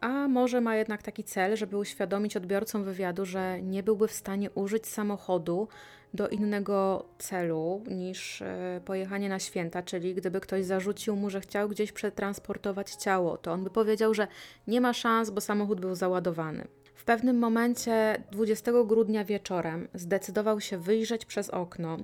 A 0.00 0.28
może 0.28 0.60
ma 0.60 0.76
jednak 0.76 1.02
taki 1.02 1.24
cel, 1.24 1.56
żeby 1.56 1.76
uświadomić 1.76 2.36
odbiorcom 2.36 2.84
wywiadu, 2.84 3.26
że 3.26 3.62
nie 3.62 3.82
byłby 3.82 4.08
w 4.08 4.12
stanie 4.12 4.50
użyć 4.50 4.86
samochodu 4.86 5.68
do 6.14 6.28
innego 6.28 7.04
celu 7.18 7.82
niż 7.90 8.42
e, 8.42 8.80
pojechanie 8.84 9.28
na 9.28 9.38
święta, 9.38 9.82
czyli 9.82 10.14
gdyby 10.14 10.40
ktoś 10.40 10.64
zarzucił 10.64 11.16
mu, 11.16 11.30
że 11.30 11.40
chciał 11.40 11.68
gdzieś 11.68 11.92
przetransportować 11.92 12.94
ciało, 12.94 13.36
to 13.36 13.52
on 13.52 13.64
by 13.64 13.70
powiedział, 13.70 14.14
że 14.14 14.28
nie 14.66 14.80
ma 14.80 14.92
szans, 14.92 15.30
bo 15.30 15.40
samochód 15.40 15.80
był 15.80 15.94
załadowany. 15.94 16.64
W 16.94 17.04
pewnym 17.04 17.38
momencie 17.38 18.22
20 18.32 18.72
grudnia 18.86 19.24
wieczorem 19.24 19.88
zdecydował 19.94 20.60
się 20.60 20.78
wyjrzeć 20.78 21.24
przez 21.24 21.50
okno, 21.50 21.98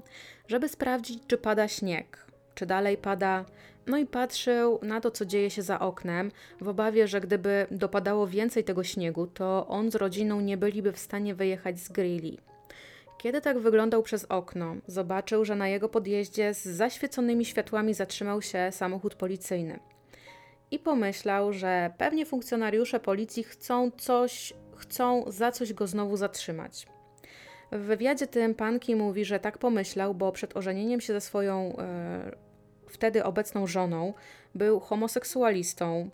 żeby 0.49 0.69
sprawdzić, 0.69 1.23
czy 1.27 1.39
pada 1.39 1.69
śnieg, 1.69 2.26
czy 2.57 2.67
dalej 2.67 2.97
pada. 2.97 3.45
No 3.87 3.99
i 3.99 4.07
patrzył 4.07 4.79
na 4.83 5.01
to, 5.01 5.11
co 5.11 5.27
dzieje 5.27 5.51
się 5.51 5.63
za 5.63 5.81
oknem, 5.81 6.31
w 6.61 6.69
obawie, 6.69 7.09
że 7.09 7.21
gdyby 7.21 7.67
dopadało 7.71 8.27
więcej 8.27 8.65
tego 8.65 8.85
śniegu, 8.85 9.27
to 9.27 9.67
on 9.69 9.91
z 9.91 9.95
rodziną 9.95 10.41
nie 10.41 10.57
byliby 10.57 10.93
w 10.93 10.99
stanie 10.99 11.35
wyjechać 11.35 11.79
z 11.79 11.89
grilli. 11.89 12.39
Kiedy 13.19 13.41
tak 13.41 13.59
wyglądał 13.59 14.03
przez 14.03 14.25
okno, 14.25 14.77
zobaczył, 14.87 15.45
że 15.45 15.57
na 15.57 15.69
jego 15.69 15.89
podjeździe 15.89 16.55
z 16.55 16.65
zaświeconymi 16.65 17.45
światłami 17.45 17.95
zatrzymał 17.95 18.43
się 18.43 18.69
samochód 18.73 19.15
policyjny. 19.15 19.79
I 20.71 20.79
pomyślał, 20.79 21.53
że 21.53 21.91
pewnie 21.99 22.27
funkcjonariusze 22.27 23.01
policji 23.01 23.45
chcą 23.45 23.91
coś, 23.91 24.53
chcą 24.77 25.25
za 25.27 25.53
coś 25.53 25.73
go 25.73 25.87
znowu 25.87 26.17
zatrzymać. 26.17 26.87
W 27.73 27.79
wywiadzie 27.79 28.27
tym 28.27 28.55
Panki 28.55 28.97
mówi, 28.97 29.25
że 29.25 29.41
tak 29.41 29.59
pomyślał, 29.59 30.15
bo 30.15 30.33
przed 30.33 30.57
ożenieniem 30.57 31.01
się 31.01 31.13
ze 31.13 31.21
swoją 31.21 31.77
e, 31.79 32.46
wtedy 32.97 33.25
obecną 33.25 33.67
żoną 33.67 34.15
był 34.55 34.81
homoseksualistą. 34.81 36.11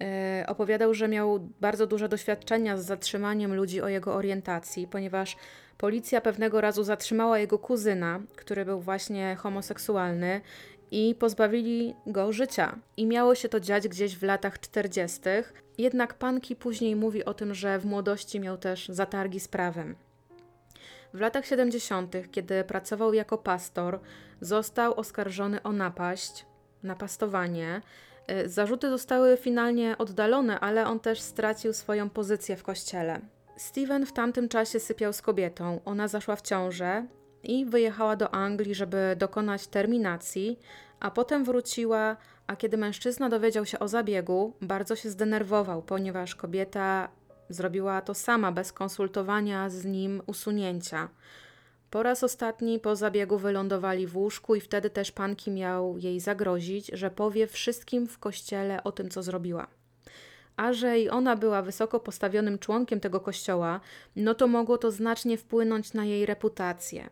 E, 0.00 0.44
opowiadał, 0.48 0.94
że 0.94 1.08
miał 1.08 1.40
bardzo 1.60 1.86
duże 1.86 2.08
doświadczenia 2.08 2.76
z 2.76 2.84
zatrzymaniem 2.84 3.54
ludzi 3.54 3.82
o 3.82 3.88
jego 3.88 4.14
orientacji, 4.14 4.86
ponieważ 4.86 5.36
policja 5.78 6.20
pewnego 6.20 6.60
razu 6.60 6.84
zatrzymała 6.84 7.38
jego 7.38 7.58
kuzyna, 7.58 8.20
który 8.36 8.64
był 8.64 8.80
właśnie 8.80 9.36
homoseksualny 9.36 10.40
i 10.90 11.14
pozbawili 11.14 11.94
go 12.06 12.32
życia. 12.32 12.78
I 12.96 13.06
miało 13.06 13.34
się 13.34 13.48
to 13.48 13.60
dziać 13.60 13.88
gdzieś 13.88 14.16
w 14.16 14.22
latach 14.22 14.60
40. 14.60 15.20
Jednak 15.78 16.14
Panki 16.14 16.56
później 16.56 16.96
mówi 16.96 17.24
o 17.24 17.34
tym, 17.34 17.54
że 17.54 17.78
w 17.78 17.86
młodości 17.86 18.40
miał 18.40 18.58
też 18.58 18.88
zatargi 18.88 19.40
z 19.40 19.48
prawem. 19.48 20.05
W 21.16 21.20
latach 21.20 21.46
70., 21.46 22.16
kiedy 22.30 22.64
pracował 22.64 23.14
jako 23.14 23.38
pastor, 23.38 24.00
został 24.40 24.94
oskarżony 24.94 25.62
o 25.62 25.72
napaść, 25.72 26.46
napastowanie. 26.82 27.82
Y, 28.30 28.48
zarzuty 28.48 28.90
zostały 28.90 29.36
finalnie 29.36 29.98
oddalone, 29.98 30.60
ale 30.60 30.86
on 30.86 31.00
też 31.00 31.20
stracił 31.20 31.72
swoją 31.72 32.10
pozycję 32.10 32.56
w 32.56 32.62
kościele. 32.62 33.20
Steven 33.56 34.06
w 34.06 34.12
tamtym 34.12 34.48
czasie 34.48 34.80
sypiał 34.80 35.12
z 35.12 35.22
kobietą. 35.22 35.80
Ona 35.84 36.08
zaszła 36.08 36.36
w 36.36 36.42
ciążę 36.42 37.06
i 37.42 37.64
wyjechała 37.66 38.16
do 38.16 38.34
Anglii, 38.34 38.74
żeby 38.74 39.16
dokonać 39.18 39.66
terminacji, 39.66 40.58
a 41.00 41.10
potem 41.10 41.44
wróciła. 41.44 42.16
A 42.46 42.56
kiedy 42.56 42.76
mężczyzna 42.76 43.28
dowiedział 43.28 43.66
się 43.66 43.78
o 43.78 43.88
zabiegu, 43.88 44.52
bardzo 44.60 44.96
się 44.96 45.10
zdenerwował, 45.10 45.82
ponieważ 45.82 46.34
kobieta 46.34 47.08
zrobiła 47.48 48.00
to 48.00 48.14
sama, 48.14 48.52
bez 48.52 48.72
konsultowania 48.72 49.70
z 49.70 49.84
nim 49.84 50.22
usunięcia. 50.26 51.08
Po 51.90 52.02
raz 52.02 52.24
ostatni 52.24 52.80
po 52.80 52.96
zabiegu 52.96 53.38
wylądowali 53.38 54.06
w 54.06 54.16
łóżku 54.16 54.54
i 54.54 54.60
wtedy 54.60 54.90
też 54.90 55.12
panki 55.12 55.50
miał 55.50 55.98
jej 55.98 56.20
zagrozić, 56.20 56.90
że 56.92 57.10
powie 57.10 57.46
wszystkim 57.46 58.06
w 58.06 58.18
kościele 58.18 58.84
o 58.84 58.92
tym, 58.92 59.10
co 59.10 59.22
zrobiła. 59.22 59.66
A 60.56 60.72
że 60.72 60.98
i 60.98 61.08
ona 61.08 61.36
była 61.36 61.62
wysoko 61.62 62.00
postawionym 62.00 62.58
członkiem 62.58 63.00
tego 63.00 63.20
kościoła, 63.20 63.80
no 64.16 64.34
to 64.34 64.46
mogło 64.46 64.78
to 64.78 64.90
znacznie 64.90 65.38
wpłynąć 65.38 65.92
na 65.92 66.04
jej 66.04 66.26
reputację. 66.26 67.10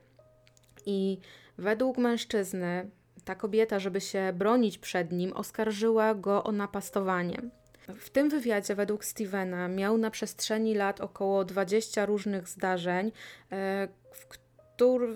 I 0.87 1.18
według 1.59 1.99
mężczyzny, 1.99 2.90
ta 3.25 3.35
kobieta, 3.35 3.79
żeby 3.79 4.01
się 4.01 4.33
bronić 4.35 4.79
przed 4.79 5.12
nim, 5.12 5.33
oskarżyła 5.33 6.14
go 6.14 6.44
o 6.44 6.53
napastowanie. 6.53 7.42
W 7.88 8.11
tym 8.11 8.29
wywiadzie, 8.29 8.75
według 8.75 9.05
Stevena, 9.05 9.68
miał 9.68 9.99
na 9.99 10.11
przestrzeni 10.11 10.75
lat 10.75 11.01
około 11.01 11.44
20 11.44 12.07
różnych 12.07 12.49
zdarzeń, 12.49 13.12
e, 13.53 13.88
w, 14.12 14.27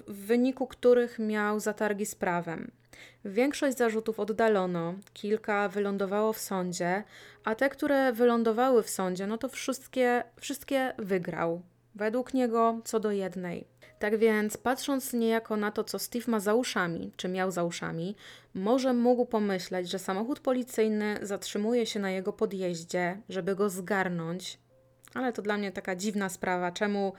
w 0.08 0.26
wyniku 0.26 0.66
których 0.66 1.18
miał 1.18 1.60
zatargi 1.60 2.06
z 2.06 2.14
prawem. 2.14 2.70
Większość 3.24 3.76
zarzutów 3.76 4.20
oddalono, 4.20 4.94
kilka 5.12 5.68
wylądowało 5.68 6.32
w 6.32 6.38
sądzie, 6.38 7.04
a 7.44 7.54
te, 7.54 7.68
które 7.68 8.12
wylądowały 8.12 8.82
w 8.82 8.90
sądzie, 8.90 9.26
no 9.26 9.38
to 9.38 9.48
wszystkie, 9.48 10.24
wszystkie 10.40 10.92
wygrał. 10.98 11.62
Według 11.94 12.34
niego 12.34 12.80
co 12.84 13.00
do 13.00 13.10
jednej. 13.10 13.66
Tak 13.98 14.18
więc, 14.18 14.56
patrząc 14.56 15.12
niejako 15.12 15.56
na 15.56 15.70
to, 15.70 15.84
co 15.84 15.98
Steve 15.98 16.24
ma 16.28 16.40
za 16.40 16.54
uszami, 16.54 17.12
czy 17.16 17.28
miał 17.28 17.50
za 17.50 17.64
uszami, 17.64 18.16
może 18.54 18.92
mógł 18.92 19.26
pomyśleć, 19.26 19.90
że 19.90 19.98
samochód 19.98 20.40
policyjny 20.40 21.18
zatrzymuje 21.22 21.86
się 21.86 22.00
na 22.00 22.10
jego 22.10 22.32
podjeździe, 22.32 23.20
żeby 23.28 23.56
go 23.56 23.70
zgarnąć. 23.70 24.58
Ale 25.14 25.32
to 25.32 25.42
dla 25.42 25.56
mnie 25.58 25.72
taka 25.72 25.96
dziwna 25.96 26.28
sprawa. 26.28 26.72
Czemu, 26.72 27.12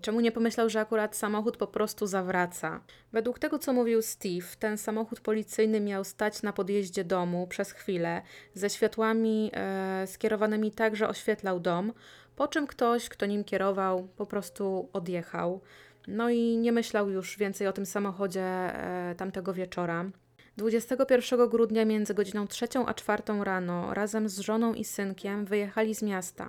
czemu 0.00 0.20
nie 0.20 0.32
pomyślał, 0.32 0.70
że 0.70 0.80
akurat 0.80 1.16
samochód 1.16 1.56
po 1.56 1.66
prostu 1.66 2.06
zawraca? 2.06 2.80
Według 3.12 3.38
tego, 3.38 3.58
co 3.58 3.72
mówił 3.72 4.02
Steve, 4.02 4.46
ten 4.58 4.78
samochód 4.78 5.20
policyjny 5.20 5.80
miał 5.80 6.04
stać 6.04 6.42
na 6.42 6.52
podjeździe 6.52 7.04
domu 7.04 7.46
przez 7.46 7.72
chwilę, 7.72 8.22
ze 8.54 8.70
światłami 8.70 9.50
e, 9.54 10.06
skierowanymi 10.06 10.70
tak, 10.72 10.96
że 10.96 11.08
oświetlał 11.08 11.60
dom, 11.60 11.92
po 12.36 12.48
czym 12.48 12.66
ktoś, 12.66 13.08
kto 13.08 13.26
nim 13.26 13.44
kierował, 13.44 14.08
po 14.16 14.26
prostu 14.26 14.88
odjechał. 14.92 15.60
No 16.08 16.30
i 16.30 16.56
nie 16.56 16.72
myślał 16.72 17.10
już 17.10 17.38
więcej 17.38 17.66
o 17.66 17.72
tym 17.72 17.86
samochodzie 17.86 18.42
e, 18.42 19.14
tamtego 19.14 19.54
wieczora. 19.54 20.10
21 20.56 21.48
grudnia 21.48 21.84
między 21.84 22.14
godziną 22.14 22.46
3 22.46 22.66
a 22.86 22.94
4 22.94 23.22
rano 23.44 23.94
razem 23.94 24.28
z 24.28 24.38
żoną 24.38 24.74
i 24.74 24.84
synkiem 24.84 25.44
wyjechali 25.44 25.94
z 25.94 26.02
miasta. 26.02 26.48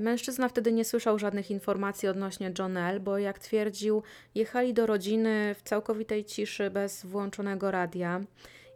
Mężczyzna 0.00 0.48
wtedy 0.48 0.72
nie 0.72 0.84
słyszał 0.84 1.18
żadnych 1.18 1.50
informacji 1.50 2.08
odnośnie 2.08 2.52
Jonelle, 2.58 3.00
bo 3.00 3.18
jak 3.18 3.38
twierdził, 3.38 4.02
jechali 4.34 4.74
do 4.74 4.86
rodziny 4.86 5.54
w 5.54 5.62
całkowitej 5.62 6.24
ciszy 6.24 6.70
bez 6.70 7.06
włączonego 7.06 7.70
radia. 7.70 8.20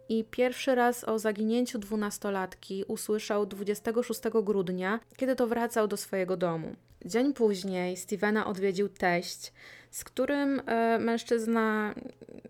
I 0.09 0.23
pierwszy 0.23 0.75
raz 0.75 1.03
o 1.03 1.19
zaginięciu 1.19 1.79
dwunastolatki 1.79 2.83
usłyszał 2.87 3.45
26 3.45 4.21
grudnia, 4.43 4.99
kiedy 5.17 5.35
to 5.35 5.47
wracał 5.47 5.87
do 5.87 5.97
swojego 5.97 6.37
domu. 6.37 6.75
Dzień 7.05 7.33
później 7.33 7.97
Stevena 7.97 8.45
odwiedził 8.45 8.89
teść, 8.89 9.53
z 9.91 10.03
którym 10.03 10.61
e, 10.65 10.99
mężczyzna 10.99 11.95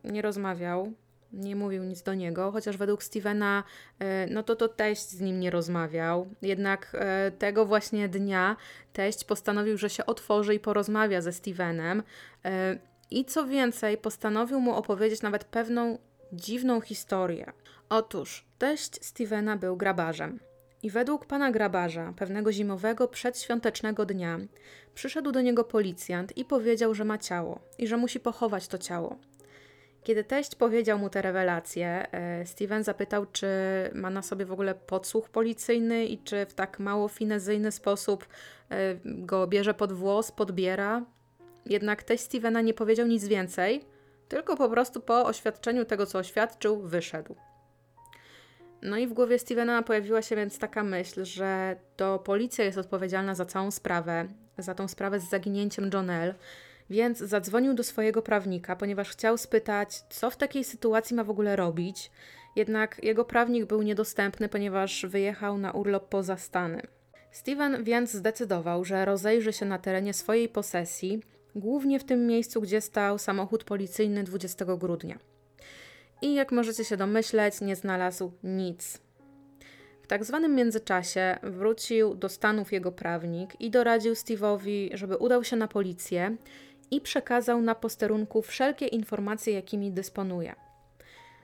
nie 0.03 0.21
rozmawiał, 0.21 0.93
nie 1.33 1.55
mówił 1.55 1.83
nic 1.83 2.01
do 2.01 2.13
niego, 2.13 2.51
chociaż 2.51 2.77
według 2.77 3.03
Stevena, 3.03 3.63
e, 3.99 4.27
no 4.27 4.43
to 4.43 4.55
to 4.55 4.67
teść 4.67 5.01
z 5.01 5.21
nim 5.21 5.39
nie 5.39 5.49
rozmawiał. 5.49 6.27
Jednak 6.41 6.95
e, 6.99 7.31
tego 7.31 7.65
właśnie 7.65 8.09
dnia 8.09 8.55
teść 8.93 9.23
postanowił, 9.23 9.77
że 9.77 9.89
się 9.89 10.05
otworzy 10.05 10.55
i 10.55 10.59
porozmawia 10.59 11.21
ze 11.21 11.33
Stevenem. 11.33 12.03
I 13.11 13.25
co 13.25 13.47
więcej, 13.47 13.97
postanowił 13.97 14.59
mu 14.59 14.75
opowiedzieć 14.75 15.21
nawet 15.21 15.43
pewną 15.43 15.97
dziwną 16.33 16.81
historię. 16.81 17.53
Otóż 17.89 18.45
teść 18.57 19.05
Stevena 19.05 19.57
był 19.57 19.77
grabarzem. 19.77 20.39
I 20.83 20.89
według 20.89 21.25
pana 21.25 21.51
grabarza, 21.51 22.13
pewnego 22.17 22.51
zimowego 22.51 23.07
przedświątecznego 23.07 24.05
dnia, 24.05 24.39
przyszedł 24.95 25.31
do 25.31 25.41
niego 25.41 25.63
policjant 25.63 26.37
i 26.37 26.45
powiedział, 26.45 26.93
że 26.93 27.05
ma 27.05 27.17
ciało 27.17 27.59
i 27.77 27.87
że 27.87 27.97
musi 27.97 28.19
pochować 28.19 28.67
to 28.67 28.77
ciało. 28.77 29.17
Kiedy 30.03 30.23
teść 30.23 30.55
powiedział 30.55 30.99
mu 30.99 31.09
te 31.09 31.21
rewelacje, 31.21 32.11
e, 32.11 32.45
Steven 32.45 32.83
zapytał, 32.83 33.25
czy 33.31 33.47
ma 33.93 34.09
na 34.09 34.21
sobie 34.21 34.45
w 34.45 34.51
ogóle 34.51 34.75
podsłuch 34.75 35.29
policyjny 35.29 36.05
i 36.05 36.17
czy 36.17 36.45
w 36.45 36.53
tak 36.53 36.79
mało 36.79 37.07
finezyjny 37.07 37.71
sposób 37.71 38.27
e, 38.69 38.95
go 39.05 39.47
bierze 39.47 39.73
pod 39.73 39.93
włos, 39.93 40.31
podbiera. 40.31 41.05
Jednak 41.65 42.03
teść 42.03 42.23
Stevena 42.23 42.61
nie 42.61 42.73
powiedział 42.73 43.07
nic 43.07 43.27
więcej, 43.27 43.85
tylko 44.27 44.57
po 44.57 44.69
prostu 44.69 45.01
po 45.01 45.25
oświadczeniu 45.25 45.85
tego, 45.85 46.05
co 46.05 46.19
oświadczył, 46.19 46.81
wyszedł. 46.81 47.35
No 48.81 48.97
i 48.97 49.07
w 49.07 49.13
głowie 49.13 49.39
Stevena 49.39 49.83
pojawiła 49.83 50.21
się 50.21 50.35
więc 50.35 50.59
taka 50.59 50.83
myśl, 50.83 51.25
że 51.25 51.75
to 51.95 52.19
policja 52.19 52.65
jest 52.65 52.77
odpowiedzialna 52.77 53.35
za 53.35 53.45
całą 53.45 53.71
sprawę, 53.71 54.27
za 54.57 54.75
tą 54.75 54.87
sprawę 54.87 55.19
z 55.19 55.29
zaginięciem 55.29 55.89
Jonelle, 55.93 56.35
więc 56.89 57.17
zadzwonił 57.17 57.73
do 57.73 57.83
swojego 57.83 58.21
prawnika, 58.21 58.75
ponieważ 58.75 59.09
chciał 59.09 59.37
spytać, 59.37 60.01
co 60.09 60.29
w 60.29 60.37
takiej 60.37 60.63
sytuacji 60.63 61.15
ma 61.15 61.23
w 61.23 61.29
ogóle 61.29 61.55
robić. 61.55 62.11
Jednak 62.55 63.03
jego 63.03 63.25
prawnik 63.25 63.65
był 63.65 63.81
niedostępny, 63.81 64.49
ponieważ 64.49 65.05
wyjechał 65.05 65.57
na 65.57 65.71
urlop 65.71 66.09
poza 66.09 66.37
Stany. 66.37 66.81
Steven 67.31 67.83
więc 67.83 68.11
zdecydował, 68.11 68.85
że 68.85 69.05
rozejrzy 69.05 69.53
się 69.53 69.65
na 69.65 69.79
terenie 69.79 70.13
swojej 70.13 70.49
posesji, 70.49 71.23
głównie 71.55 71.99
w 71.99 72.03
tym 72.03 72.27
miejscu, 72.27 72.61
gdzie 72.61 72.81
stał 72.81 73.17
samochód 73.17 73.63
policyjny 73.63 74.23
20 74.23 74.65
grudnia. 74.65 75.19
I 76.21 76.33
jak 76.33 76.51
możecie 76.51 76.85
się 76.85 76.97
domyśleć, 76.97 77.61
nie 77.61 77.75
znalazł 77.75 78.31
nic. 78.43 79.01
tak 80.07 80.25
zwanym 80.25 80.55
międzyczasie 80.55 81.37
wrócił 81.43 82.15
do 82.15 82.29
Stanów 82.29 82.71
jego 82.71 82.91
prawnik 82.91 83.61
i 83.61 83.69
doradził 83.69 84.13
Steve'owi, 84.13 84.89
żeby 84.93 85.17
udał 85.17 85.43
się 85.43 85.55
na 85.55 85.67
policję 85.67 86.35
i 86.91 87.01
przekazał 87.01 87.61
na 87.61 87.75
posterunku 87.75 88.41
wszelkie 88.41 88.87
informacje, 88.87 89.53
jakimi 89.53 89.91
dysponuje. 89.91 90.55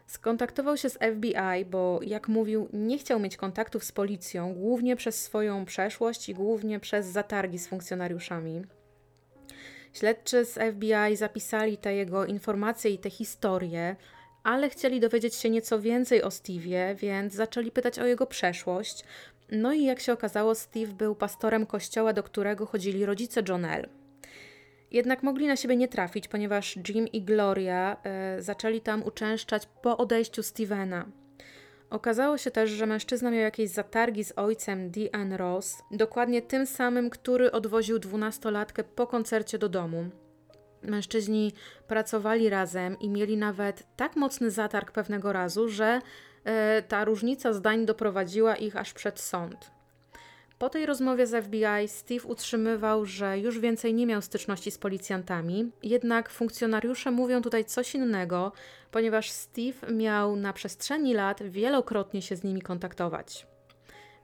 Skontaktował 0.07 0.77
się 0.77 0.89
z 0.89 0.93
FBI, 0.93 1.65
bo 1.65 1.99
jak 2.03 2.27
mówił, 2.27 2.69
nie 2.73 2.97
chciał 2.97 3.19
mieć 3.19 3.37
kontaktów 3.37 3.83
z 3.83 3.91
policją, 3.91 4.53
głównie 4.53 4.95
przez 4.95 5.23
swoją 5.23 5.65
przeszłość 5.65 6.29
i 6.29 6.33
głównie 6.33 6.79
przez 6.79 7.05
zatargi 7.05 7.59
z 7.59 7.67
funkcjonariuszami. 7.67 8.61
Śledczy 9.93 10.45
z 10.45 10.53
FBI 10.53 11.15
zapisali 11.15 11.77
te 11.77 11.95
jego 11.95 12.25
informacje 12.25 12.91
i 12.91 12.97
te 12.97 13.09
historie, 13.09 13.95
ale 14.45 14.69
chcieli 14.69 14.99
dowiedzieć 14.99 15.35
się 15.35 15.49
nieco 15.49 15.81
więcej 15.81 16.23
o 16.23 16.29
Steve'ie, 16.29 16.95
więc 16.95 17.33
zaczęli 17.33 17.71
pytać 17.71 17.99
o 17.99 18.05
jego 18.05 18.25
przeszłość. 18.27 19.03
No 19.51 19.73
i 19.73 19.83
jak 19.83 19.99
się 19.99 20.13
okazało, 20.13 20.55
Steve 20.55 20.93
był 20.93 21.15
pastorem 21.15 21.65
kościoła, 21.65 22.13
do 22.13 22.23
którego 22.23 22.65
chodzili 22.65 23.05
rodzice 23.05 23.41
Jonelle. 23.49 23.89
Jednak 24.91 25.23
mogli 25.23 25.47
na 25.47 25.55
siebie 25.55 25.75
nie 25.75 25.87
trafić, 25.87 26.27
ponieważ 26.27 26.77
Jim 26.89 27.07
i 27.07 27.21
Gloria 27.21 27.97
e, 28.03 28.41
zaczęli 28.41 28.81
tam 28.81 29.03
uczęszczać 29.03 29.67
po 29.81 29.97
odejściu 29.97 30.43
Stevena. 30.43 31.05
Okazało 31.89 32.37
się 32.37 32.51
też, 32.51 32.69
że 32.69 32.85
mężczyzna 32.85 33.31
miał 33.31 33.41
jakieś 33.41 33.69
zatargi 33.69 34.23
z 34.23 34.33
ojcem 34.35 34.91
Dean 34.91 35.33
Ross, 35.33 35.83
dokładnie 35.91 36.41
tym 36.41 36.65
samym, 36.65 37.09
który 37.09 37.51
odwoził 37.51 37.99
dwunastolatkę 37.99 38.83
po 38.83 39.07
koncercie 39.07 39.57
do 39.57 39.69
domu. 39.69 40.09
Mężczyźni 40.87 41.53
pracowali 41.87 42.49
razem 42.49 42.99
i 42.99 43.09
mieli 43.09 43.37
nawet 43.37 43.83
tak 43.95 44.15
mocny 44.15 44.51
zatarg 44.51 44.91
pewnego 44.91 45.33
razu, 45.33 45.69
że 45.69 46.01
e, 46.43 46.83
ta 46.87 47.05
różnica 47.05 47.53
zdań 47.53 47.85
doprowadziła 47.85 48.55
ich 48.55 48.77
aż 48.77 48.93
przed 48.93 49.19
sąd. 49.19 49.71
Po 50.59 50.69
tej 50.69 50.85
rozmowie 50.85 51.27
z 51.27 51.45
FBI 51.45 51.87
Steve 51.87 52.27
utrzymywał, 52.27 53.05
że 53.05 53.39
już 53.39 53.59
więcej 53.59 53.93
nie 53.93 54.05
miał 54.05 54.21
styczności 54.21 54.71
z 54.71 54.77
policjantami, 54.77 55.71
jednak 55.83 56.29
funkcjonariusze 56.29 57.11
mówią 57.11 57.41
tutaj 57.41 57.65
coś 57.65 57.95
innego, 57.95 58.51
ponieważ 58.91 59.31
Steve 59.31 59.93
miał 59.93 60.35
na 60.35 60.53
przestrzeni 60.53 61.13
lat 61.13 61.43
wielokrotnie 61.43 62.21
się 62.21 62.35
z 62.35 62.43
nimi 62.43 62.61
kontaktować. 62.61 63.47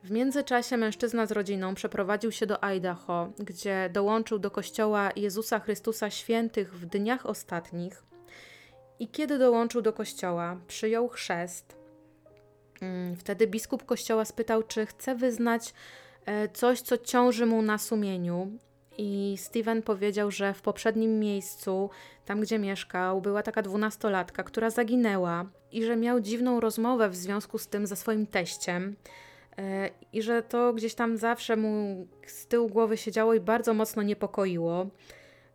W 0.04 0.12
międzyczasie 0.12 0.78
mężczyzna 0.78 1.26
z 1.26 1.32
rodziną 1.32 1.76
przeprowadził 1.76 2.32
się 2.32 2.46
do 2.46 2.64
Idaho, 2.64 3.30
gdzie 3.40 3.90
dołączył 3.94 4.40
do 4.40 4.52
kościoła 4.52 5.10
Jezusa 5.16 5.60
Chrystusa 5.60 6.10
Świętych 6.10 6.74
w 6.74 6.86
dniach 6.86 7.26
ostatnich. 7.26 8.04
I 9.00 9.08
kiedy 9.08 9.38
dołączył 9.38 9.82
do 9.82 9.94
kościoła, 9.94 10.58
przyjął 10.68 11.08
chrzest. 11.10 11.76
Mm, 12.82 13.16
wtedy 13.16 13.48
biskup 13.48 13.86
kościoła 13.86 14.26
spytał, 14.26 14.64
czy 14.64 14.86
chce 14.86 15.16
wyznać 15.16 15.74
e, 16.26 16.50
coś, 16.50 16.82
co 16.82 16.98
ciąży 16.98 17.46
mu 17.46 17.62
na 17.62 17.78
sumieniu. 17.78 18.52
I 18.98 19.36
Steven 19.38 19.82
powiedział, 19.82 20.32
że 20.32 20.54
w 20.54 20.62
poprzednim 20.62 21.20
miejscu, 21.20 21.90
tam 22.26 22.42
gdzie 22.42 22.60
mieszkał, 22.60 23.22
była 23.22 23.44
taka 23.44 23.62
dwunastolatka, 23.62 24.44
która 24.44 24.70
zaginęła 24.70 25.46
i 25.72 25.84
że 25.86 25.96
miał 25.96 26.20
dziwną 26.20 26.60
rozmowę 26.60 27.10
w 27.10 27.16
związku 27.16 27.58
z 27.58 27.68
tym 27.68 27.88
ze 27.88 27.96
swoim 27.96 28.28
teściem 28.28 28.96
i 30.14 30.22
że 30.22 30.44
to 30.44 30.74
gdzieś 30.74 30.96
tam 30.96 31.18
zawsze 31.18 31.56
mu 31.56 32.08
z 32.26 32.48
tyłu 32.48 32.70
głowy 32.70 32.98
siedziało 32.98 33.34
i 33.34 33.40
bardzo 33.40 33.74
mocno 33.74 34.04
niepokoiło. 34.04 34.88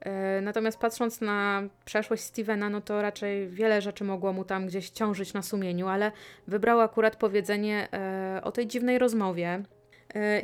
E, 0.00 0.40
natomiast 0.40 0.78
patrząc 0.78 1.20
na 1.20 1.62
przeszłość 1.84 2.22
Stevena, 2.22 2.70
no 2.70 2.80
to 2.80 3.02
raczej 3.02 3.48
wiele 3.48 3.82
rzeczy 3.82 4.04
mogło 4.04 4.32
mu 4.32 4.44
tam 4.44 4.66
gdzieś 4.66 4.90
ciążyć 4.90 5.32
na 5.32 5.42
sumieniu, 5.42 5.88
ale 5.88 6.12
wybrał 6.46 6.80
akurat 6.80 7.16
powiedzenie 7.16 7.88
e, 7.92 8.40
o 8.44 8.52
tej 8.52 8.66
dziwnej 8.66 8.98
rozmowie. 8.98 9.62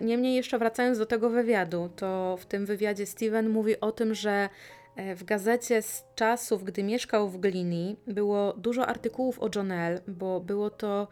Niemniej 0.01 0.35
jeszcze 0.35 0.59
wracając 0.59 0.99
do 0.99 1.07
tego 1.07 1.31
wywiadu, 1.31 1.91
to 1.97 2.37
w 2.41 2.47
tym 2.47 2.67
wywiadzie 2.67 3.07
Steven 3.07 3.49
mówi 3.49 3.81
o 3.81 3.93
tym, 3.93 4.15
że 4.15 4.49
w 5.17 5.25
gazecie 5.25 5.83
z 5.83 6.05
czasów, 6.15 6.65
gdy 6.65 6.83
mieszkał 6.83 7.29
w 7.29 7.39
Glini, 7.39 7.97
było 8.07 8.53
dużo 8.53 8.87
artykułów 8.87 9.41
o 9.41 9.49
Jonelle, 9.57 10.01
bo 10.09 10.41
było 10.41 10.71
to 10.71 11.09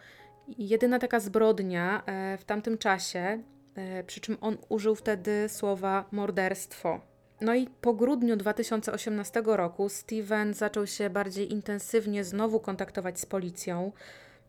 jedyna 0.59 0.99
taka 0.99 1.21
zbrodnia 1.21 2.03
e, 2.07 2.39
w 2.39 2.45
tamtym 2.45 2.79
czasie, 2.79 3.43
e, 3.75 4.05
przy 4.05 4.21
czym 4.21 4.37
on 4.41 4.57
użył 4.69 4.95
wtedy 4.95 5.49
słowa 5.49 6.05
morderstwo. 6.13 7.01
No 7.41 7.55
i 7.55 7.67
po 7.81 7.95
grudniu 7.95 8.37
2018 8.37 9.43
roku 9.47 9.89
Steven 9.89 10.55
zaczął 10.55 10.87
się 10.87 11.11
bardziej 11.11 11.53
intensywnie 11.53 12.25
znowu 12.25 12.61
kontaktować 12.61 13.21
z 13.21 13.27
policją. 13.27 13.93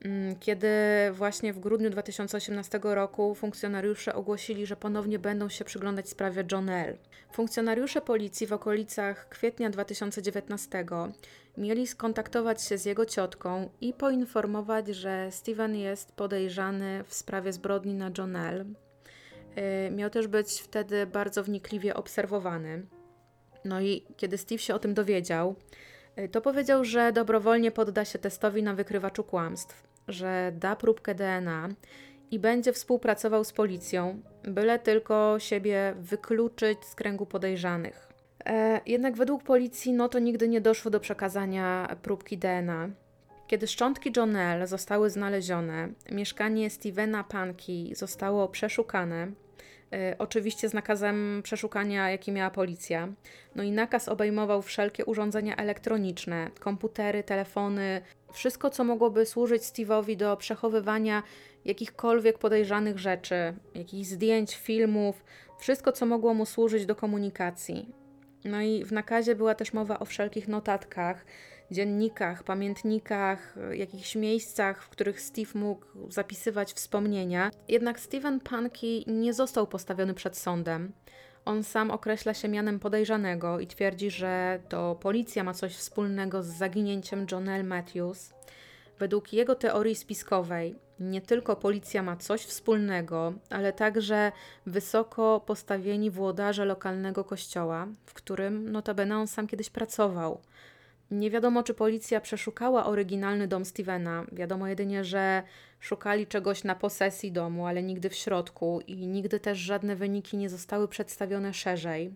Mm, 0.05 0.35
kiedy 0.39 0.67
właśnie 1.11 1.53
w 1.53 1.59
grudniu 1.59 1.89
2018 1.89 2.79
roku 2.83 3.35
funkcjonariusze 3.35 4.15
ogłosili, 4.15 4.65
że 4.65 4.75
ponownie 4.75 5.19
będą 5.19 5.49
się 5.49 5.65
przyglądać 5.65 6.09
sprawie 6.09 6.43
John 6.51 6.69
L. 6.69 6.97
Funkcjonariusze 7.31 8.01
policji 8.01 8.47
w 8.47 8.53
okolicach 8.53 9.29
kwietnia 9.29 9.69
2019 9.69 10.85
mieli 11.57 11.87
skontaktować 11.87 12.63
się 12.63 12.77
z 12.77 12.85
jego 12.85 13.05
ciotką 13.05 13.69
i 13.81 13.93
poinformować, 13.93 14.87
że 14.87 15.31
Steven 15.31 15.75
jest 15.75 16.11
podejrzany 16.11 17.03
w 17.07 17.13
sprawie 17.13 17.53
zbrodni 17.53 17.93
na 17.93 18.11
John 18.17 18.35
L. 18.35 18.65
Y, 19.87 19.91
miał 19.91 20.09
też 20.09 20.27
być 20.27 20.61
wtedy 20.61 21.05
bardzo 21.05 21.43
wnikliwie 21.43 21.93
obserwowany. 21.93 22.85
No 23.65 23.81
i 23.81 24.05
kiedy 24.17 24.37
Steve 24.37 24.59
się 24.59 24.75
o 24.75 24.79
tym 24.79 24.93
dowiedział, 24.93 25.55
y, 26.19 26.29
to 26.29 26.41
powiedział, 26.41 26.85
że 26.85 27.11
dobrowolnie 27.11 27.71
podda 27.71 28.05
się 28.05 28.19
testowi 28.19 28.63
na 28.63 28.73
wykrywaczu 28.73 29.23
kłamstw 29.23 29.90
że 30.11 30.51
da 30.55 30.75
próbkę 30.75 31.15
DNA 31.15 31.69
i 32.31 32.39
będzie 32.39 32.73
współpracował 32.73 33.43
z 33.43 33.53
policją, 33.53 34.21
byle 34.43 34.79
tylko 34.79 35.35
siebie 35.39 35.93
wykluczyć 35.99 36.85
z 36.85 36.95
kręgu 36.95 37.25
podejrzanych. 37.25 38.09
E, 38.45 38.81
jednak 38.85 39.15
według 39.15 39.43
policji 39.43 39.93
no 39.93 40.09
to 40.09 40.19
nigdy 40.19 40.47
nie 40.47 40.61
doszło 40.61 40.91
do 40.91 40.99
przekazania 40.99 41.95
próbki 42.01 42.37
DNA. 42.37 42.89
Kiedy 43.47 43.67
szczątki 43.67 44.11
Jonelle 44.17 44.67
zostały 44.67 45.09
znalezione, 45.09 45.89
mieszkanie 46.11 46.69
Stevena 46.69 47.23
Panki 47.23 47.91
zostało 47.95 48.47
przeszukane, 48.47 49.31
E, 49.93 50.15
oczywiście 50.17 50.69
z 50.69 50.73
nakazem 50.73 51.41
przeszukania, 51.43 52.09
jaki 52.09 52.31
miała 52.31 52.49
policja. 52.49 53.07
No 53.55 53.63
i 53.63 53.71
nakaz 53.71 54.09
obejmował 54.09 54.61
wszelkie 54.61 55.05
urządzenia 55.05 55.55
elektroniczne, 55.55 56.49
komputery, 56.59 57.23
telefony, 57.23 58.01
wszystko, 58.31 58.69
co 58.69 58.83
mogłoby 58.83 59.25
służyć 59.25 59.61
Steve'owi 59.61 60.15
do 60.15 60.37
przechowywania 60.37 61.23
jakichkolwiek 61.65 62.37
podejrzanych 62.37 62.99
rzeczy, 62.99 63.35
jakichś 63.75 64.09
zdjęć, 64.09 64.55
filmów, 64.55 65.23
wszystko, 65.59 65.91
co 65.91 66.05
mogło 66.05 66.33
mu 66.33 66.45
służyć 66.45 66.85
do 66.85 66.95
komunikacji. 66.95 67.93
No 68.45 68.61
i 68.61 68.83
w 68.85 68.91
nakazie 68.91 69.35
była 69.35 69.55
też 69.55 69.73
mowa 69.73 69.99
o 69.99 70.05
wszelkich 70.05 70.47
notatkach, 70.47 71.25
dziennikach, 71.71 72.43
pamiętnikach, 72.43 73.55
jakichś 73.71 74.15
miejscach, 74.15 74.83
w 74.83 74.89
których 74.89 75.21
Steve 75.21 75.59
mógł 75.59 75.85
zapisywać 76.09 76.73
wspomnienia. 76.73 77.51
Jednak 77.67 77.99
Steven 77.99 78.39
Punky 78.39 79.03
nie 79.07 79.33
został 79.33 79.67
postawiony 79.67 80.13
przed 80.13 80.37
sądem. 80.37 80.91
On 81.45 81.63
sam 81.63 81.91
określa 81.91 82.33
się 82.33 82.47
mianem 82.47 82.79
podejrzanego 82.79 83.59
i 83.59 83.67
twierdzi, 83.67 84.11
że 84.11 84.59
to 84.69 84.95
policja 84.95 85.43
ma 85.43 85.53
coś 85.53 85.75
wspólnego 85.75 86.43
z 86.43 86.47
zaginięciem 86.47 87.25
Jonelle 87.31 87.63
Matthews. 87.63 88.33
Według 88.99 89.33
jego 89.33 89.55
teorii 89.55 89.95
spiskowej, 89.95 90.75
nie 90.99 91.21
tylko 91.21 91.55
policja 91.55 92.03
ma 92.03 92.15
coś 92.15 92.41
wspólnego, 92.41 93.33
ale 93.49 93.73
także 93.73 94.31
wysoko 94.65 95.41
postawieni 95.45 96.11
włodarze 96.11 96.65
lokalnego 96.65 97.23
kościoła, 97.23 97.87
w 98.05 98.13
którym 98.13 98.71
notabene 98.71 99.17
on 99.17 99.27
sam 99.27 99.47
kiedyś 99.47 99.69
pracował. 99.69 100.41
Nie 101.11 101.31
wiadomo, 101.31 101.63
czy 101.63 101.73
policja 101.73 102.21
przeszukała 102.21 102.85
oryginalny 102.85 103.47
dom 103.47 103.65
Stevena. 103.65 104.25
Wiadomo 104.31 104.67
jedynie, 104.67 105.03
że 105.03 105.43
szukali 105.81 106.27
czegoś 106.27 106.63
na 106.63 106.75
posesji 106.75 107.31
domu, 107.31 107.67
ale 107.67 107.83
nigdy 107.83 108.09
w 108.09 108.15
środku 108.15 108.81
i 108.87 109.07
nigdy 109.07 109.39
też 109.39 109.57
żadne 109.57 109.95
wyniki 109.95 110.37
nie 110.37 110.49
zostały 110.49 110.87
przedstawione 110.87 111.53
szerzej. 111.53 112.13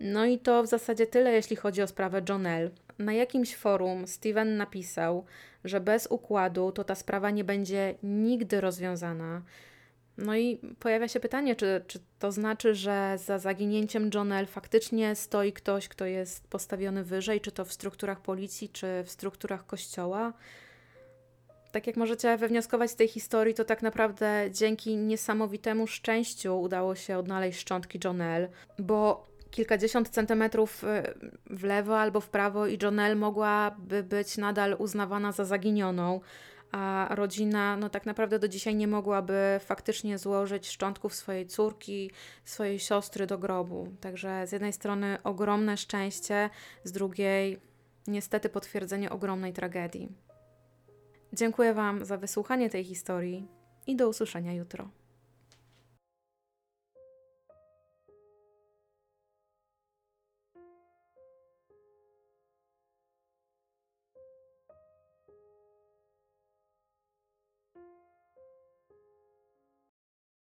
No 0.00 0.26
i 0.26 0.38
to 0.38 0.62
w 0.62 0.66
zasadzie 0.66 1.06
tyle, 1.06 1.32
jeśli 1.32 1.56
chodzi 1.56 1.82
o 1.82 1.86
sprawę 1.86 2.22
Jonelle. 2.28 2.70
Na 2.98 3.12
jakimś 3.12 3.56
forum 3.56 4.06
Steven 4.06 4.56
napisał, 4.56 5.24
że 5.64 5.80
bez 5.80 6.06
układu 6.06 6.72
to 6.72 6.84
ta 6.84 6.94
sprawa 6.94 7.30
nie 7.30 7.44
będzie 7.44 7.94
nigdy 8.02 8.60
rozwiązana. 8.60 9.42
No 10.18 10.36
i 10.36 10.60
pojawia 10.80 11.08
się 11.08 11.20
pytanie, 11.20 11.56
czy, 11.56 11.84
czy 11.86 11.98
to 12.18 12.32
znaczy, 12.32 12.74
że 12.74 13.16
za 13.18 13.38
zaginięciem 13.38 14.10
Jonel 14.14 14.46
faktycznie 14.46 15.14
stoi 15.14 15.52
ktoś, 15.52 15.88
kto 15.88 16.04
jest 16.04 16.48
postawiony 16.48 17.04
wyżej, 17.04 17.40
czy 17.40 17.52
to 17.52 17.64
w 17.64 17.72
strukturach 17.72 18.20
policji, 18.20 18.68
czy 18.68 19.02
w 19.04 19.10
strukturach 19.10 19.66
kościoła? 19.66 20.32
tak 21.72 21.86
jak 21.86 21.96
możecie 21.96 22.36
wywnioskować 22.36 22.90
z 22.90 22.96
tej 22.96 23.08
historii, 23.08 23.54
to 23.54 23.64
tak 23.64 23.82
naprawdę 23.82 24.48
dzięki 24.50 24.96
niesamowitemu 24.96 25.86
szczęściu 25.86 26.60
udało 26.60 26.94
się 26.94 27.18
odnaleźć 27.18 27.60
szczątki 27.60 28.00
Jonel, 28.04 28.48
bo 28.78 29.26
kilkadziesiąt 29.50 30.08
centymetrów 30.08 30.84
y, 30.84 30.86
w 31.50 31.64
lewo 31.64 32.00
albo 32.00 32.20
w 32.20 32.28
prawo 32.28 32.66
i 32.66 32.78
Jonel 32.82 33.16
mogłaby 33.16 34.02
być 34.02 34.36
nadal 34.36 34.76
uznawana 34.78 35.32
za 35.32 35.44
zaginioną, 35.44 36.20
a 36.72 37.08
rodzina 37.10 37.76
no 37.76 37.88
tak 37.88 38.06
naprawdę 38.06 38.38
do 38.38 38.48
dzisiaj 38.48 38.74
nie 38.74 38.88
mogłaby 38.88 39.60
faktycznie 39.60 40.18
złożyć 40.18 40.68
szczątków 40.68 41.14
swojej 41.14 41.46
córki, 41.46 42.10
swojej 42.44 42.78
siostry 42.78 43.26
do 43.26 43.38
grobu. 43.38 43.88
Także 44.00 44.46
z 44.46 44.52
jednej 44.52 44.72
strony 44.72 45.18
ogromne 45.24 45.76
szczęście, 45.76 46.50
z 46.84 46.92
drugiej 46.92 47.60
niestety 48.06 48.48
potwierdzenie 48.48 49.10
ogromnej 49.10 49.52
tragedii. 49.52 50.27
Dziękuję 51.32 51.74
Wam 51.74 52.04
za 52.04 52.16
wysłuchanie 52.16 52.70
tej 52.70 52.84
historii 52.84 53.48
i 53.86 53.96
do 53.96 54.08
usłyszenia 54.08 54.52
jutro. 54.52 54.90